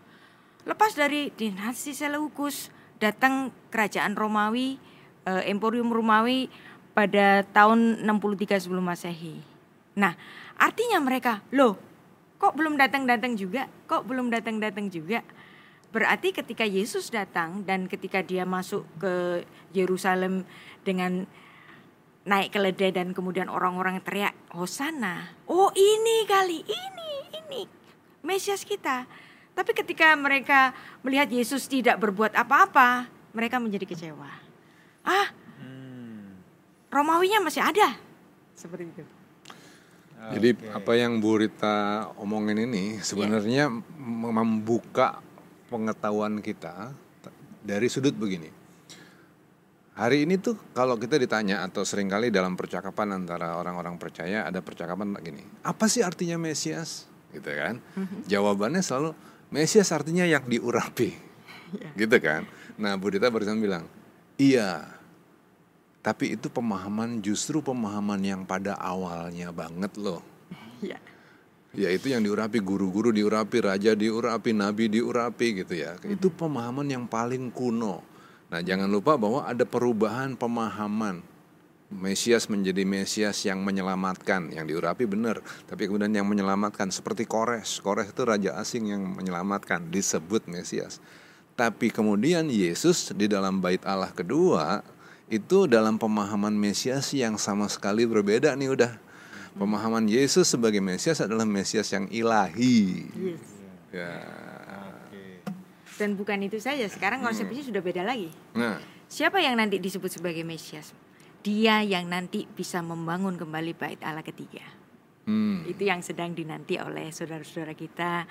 [0.68, 2.68] Lepas dari dinasti Seleukus,
[3.00, 4.80] datang kerajaan Romawi,
[5.28, 6.52] eh, Emporium Romawi
[6.92, 9.40] pada tahun 63 sebelum Masehi.
[9.96, 10.16] Nah,
[10.60, 11.80] artinya mereka, loh,
[12.36, 13.72] kok belum datang-datang juga?
[13.88, 15.24] Kok belum datang-datang juga?
[15.94, 19.46] Berarti ketika Yesus datang dan ketika dia masuk ke
[19.78, 20.42] Yerusalem
[20.82, 21.30] dengan
[22.24, 25.36] naik keledai dan kemudian orang-orang teriak Hosana.
[25.48, 27.62] Oh ini kali, ini, ini
[28.24, 29.04] Mesias kita.
[29.54, 30.74] Tapi ketika mereka
[31.06, 33.06] melihat Yesus tidak berbuat apa-apa,
[33.36, 34.32] mereka menjadi kecewa.
[35.04, 35.30] Ah,
[36.94, 37.98] Romawinya masih ada.
[38.54, 39.04] Seperti itu.
[40.24, 43.68] Jadi apa yang Bu Rita omongin ini sebenarnya
[44.00, 45.20] mem- membuka
[45.68, 46.96] pengetahuan kita
[47.60, 48.63] dari sudut begini.
[49.94, 54.58] Hari ini tuh kalau kita ditanya atau sering kali dalam percakapan antara orang-orang percaya ada
[54.58, 57.06] percakapan gini, apa sih artinya Mesias?
[57.30, 57.78] Gitu kan?
[58.26, 59.14] Jawabannya selalu
[59.54, 61.14] Mesias artinya yang diurapi.
[61.94, 62.50] Gitu kan?
[62.74, 63.86] Nah, Bu Rita barusan bilang,
[64.42, 64.82] iya.
[66.02, 70.26] Tapi itu pemahaman justru pemahaman yang pada awalnya banget loh.
[70.82, 70.98] Ya.
[71.74, 75.98] Yaitu yang diurapi guru-guru diurapi, raja diurapi, nabi diurapi gitu ya.
[76.02, 78.13] Itu pemahaman yang paling kuno.
[78.54, 81.26] Nah, jangan lupa bahwa ada perubahan pemahaman.
[81.90, 87.82] Mesias menjadi Mesias yang menyelamatkan, yang diurapi benar, tapi kemudian yang menyelamatkan seperti Kores.
[87.82, 91.02] Kores itu raja asing yang menyelamatkan, disebut Mesias.
[91.58, 94.86] Tapi kemudian Yesus di dalam bait Allah kedua
[95.34, 98.94] itu dalam pemahaman Mesias yang sama sekali berbeda nih udah.
[99.58, 103.06] Pemahaman Yesus sebagai Mesias adalah Mesias yang ilahi.
[103.18, 103.42] Yes.
[103.94, 104.14] Ya.
[105.94, 108.30] Dan bukan itu saja, sekarang konsepnya sudah beda lagi.
[108.54, 110.90] Nah, Siapa yang nanti disebut sebagai Mesias?
[111.40, 114.64] Dia yang nanti bisa membangun kembali bait Allah ketiga.
[115.24, 115.70] hmm.
[115.70, 118.26] Itu yang sedang dinanti oleh saudara-saudara kita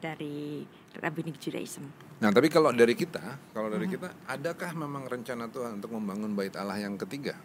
[0.00, 1.84] dari Rabbinic Judaism.
[2.16, 3.20] Nah, tapi kalau dari kita,
[3.52, 7.36] kalau dari kita, adakah memang rencana Tuhan untuk membangun bait Allah yang ketiga?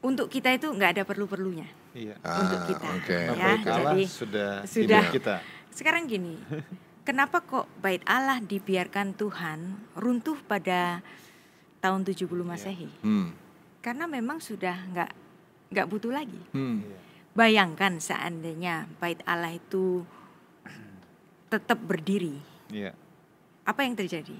[0.00, 1.68] Untuk kita itu nggak ada perlu-perlunya.
[1.92, 2.16] Iya.
[2.18, 2.84] Untuk kita.
[2.90, 3.18] oke.
[3.22, 5.04] Nah, Ya, baik jadi sudah sudah.
[5.12, 5.36] kita.
[5.70, 6.40] Sekarang gini,
[7.04, 11.00] kenapa kok bait Allah dibiarkan Tuhan runtuh pada
[11.80, 12.90] tahun 70 Masehi?
[13.02, 13.32] Hmm.
[13.80, 15.10] Karena memang sudah nggak
[15.70, 16.40] nggak butuh lagi.
[16.52, 16.84] Hmm.
[17.32, 20.02] Bayangkan seandainya bait Allah itu
[21.50, 22.38] tetap berdiri,
[22.70, 22.94] Iya.
[23.66, 24.34] apa yang terjadi?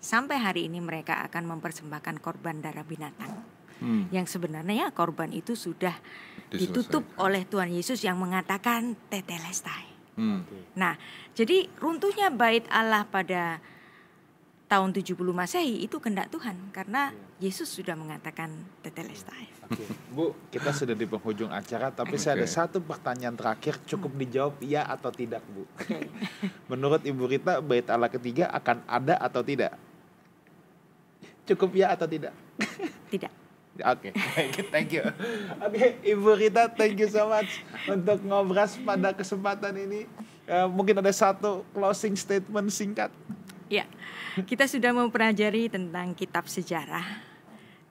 [0.00, 3.44] Sampai hari ini mereka akan mempersembahkan korban darah binatang.
[3.80, 4.08] Hmm.
[4.12, 5.96] Yang sebenarnya korban itu sudah
[6.52, 9.93] ditutup oleh Tuhan Yesus yang mengatakan tetelestai.
[10.14, 10.46] Hmm.
[10.78, 10.94] Nah,
[11.34, 13.58] jadi runtuhnya bait Allah pada
[14.70, 18.50] tahun 70 Masehi itu kehendak Tuhan karena Yesus sudah mengatakan
[18.80, 19.46] tetelestai.
[19.70, 24.54] Oke, Bu, kita sudah di penghujung acara, tapi saya ada satu pertanyaan terakhir, cukup dijawab
[24.64, 25.64] iya atau tidak, Bu.
[26.70, 29.76] Menurut Ibu Rita, bait Allah ketiga akan ada atau tidak?
[31.44, 32.32] Cukup ya atau tidak?
[33.12, 33.43] Tidak.
[33.82, 35.02] Oke, baik, thank you.
[35.58, 40.06] Oke, Ibu Rita, thank you so much untuk ngobras pada kesempatan ini.
[40.46, 43.10] Eh, mungkin ada satu closing statement singkat.
[43.66, 43.90] Ya,
[44.46, 47.34] kita sudah mempelajari tentang kitab sejarah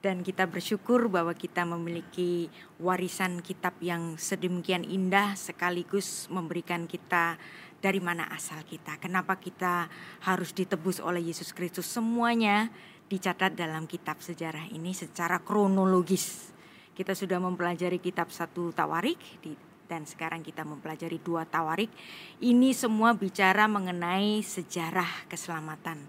[0.00, 7.36] dan kita bersyukur bahwa kita memiliki warisan kitab yang sedemikian indah sekaligus memberikan kita
[7.84, 8.96] dari mana asal kita.
[8.96, 9.92] Kenapa kita
[10.24, 12.72] harus ditebus oleh Yesus Kristus semuanya
[13.14, 16.50] dicatat dalam kitab sejarah ini secara kronologis.
[16.94, 21.92] Kita sudah mempelajari kitab satu Tawarik di- dan sekarang kita mempelajari dua Tawarik.
[22.42, 26.02] Ini semua bicara mengenai sejarah keselamatan.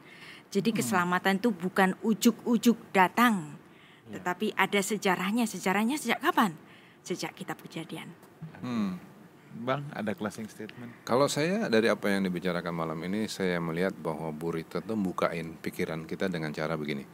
[0.49, 3.59] Jadi keselamatan itu bukan ujuk-ujuk datang,
[4.07, 5.43] tetapi ada sejarahnya.
[5.43, 6.55] Sejarahnya sejak kapan?
[7.03, 8.07] Sejak kitab Kejadian.
[8.63, 8.95] Hmm.
[9.55, 11.07] Bang, ada closing statement.
[11.07, 15.55] Kalau saya dari apa yang dibicarakan malam ini, saya melihat bahwa Bu Rita tuh bukain
[15.63, 17.07] pikiran kita dengan cara begini.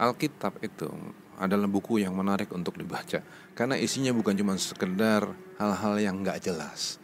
[0.00, 0.88] Alkitab itu
[1.36, 3.20] adalah buku yang menarik untuk dibaca
[3.52, 6.96] karena isinya bukan cuma sekedar hal-hal yang nggak jelas.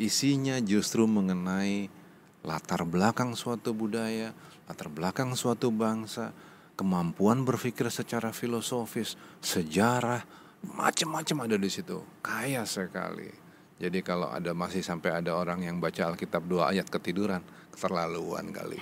[0.00, 1.92] Isinya justru mengenai
[2.40, 4.32] latar belakang suatu budaya,
[4.64, 6.32] latar belakang suatu bangsa,
[6.74, 9.14] kemampuan berpikir secara filosofis,
[9.44, 10.24] sejarah,
[10.64, 12.00] macam-macam ada di situ.
[12.24, 13.41] Kaya sekali.
[13.82, 17.42] Jadi kalau ada masih sampai ada orang yang baca Alkitab dua ayat ketiduran,
[17.74, 18.78] keterlaluan kali.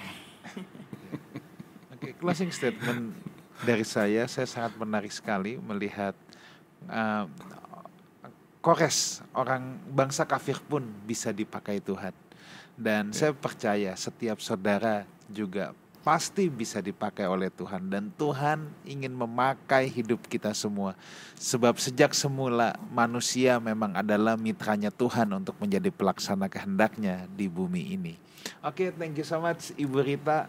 [1.96, 3.16] Oke, closing statement
[3.64, 6.12] dari saya, saya sangat menarik sekali melihat
[6.92, 7.24] uh,
[8.61, 12.12] Kores, orang bangsa kafir pun bisa dipakai Tuhan.
[12.76, 19.88] Dan saya percaya setiap saudara juga pasti bisa dipakai oleh Tuhan dan Tuhan ingin memakai
[19.88, 20.96] hidup kita semua.
[21.36, 28.14] Sebab sejak semula manusia memang adalah mitranya Tuhan untuk menjadi pelaksana kehendaknya di bumi ini.
[28.64, 30.48] Oke, thank you so much Ibu Rita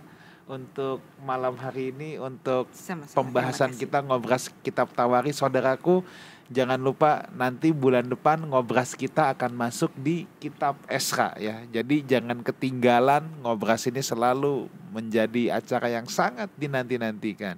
[0.51, 6.03] untuk malam hari ini untuk Sama-sama, pembahasan kita ngobras kitab Tawari saudaraku
[6.51, 11.63] jangan lupa nanti bulan depan ngobras kita akan masuk di kitab Esra ya.
[11.71, 17.57] Jadi jangan ketinggalan ngobras ini selalu menjadi acara yang sangat dinanti-nantikan.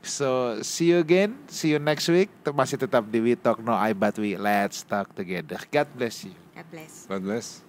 [0.00, 2.28] So see you again see you next week.
[2.52, 5.60] Masih tetap di We Talk No I But We Let's Talk Together.
[5.72, 6.36] God bless you.
[6.52, 6.92] God bless.
[7.08, 7.64] God bless.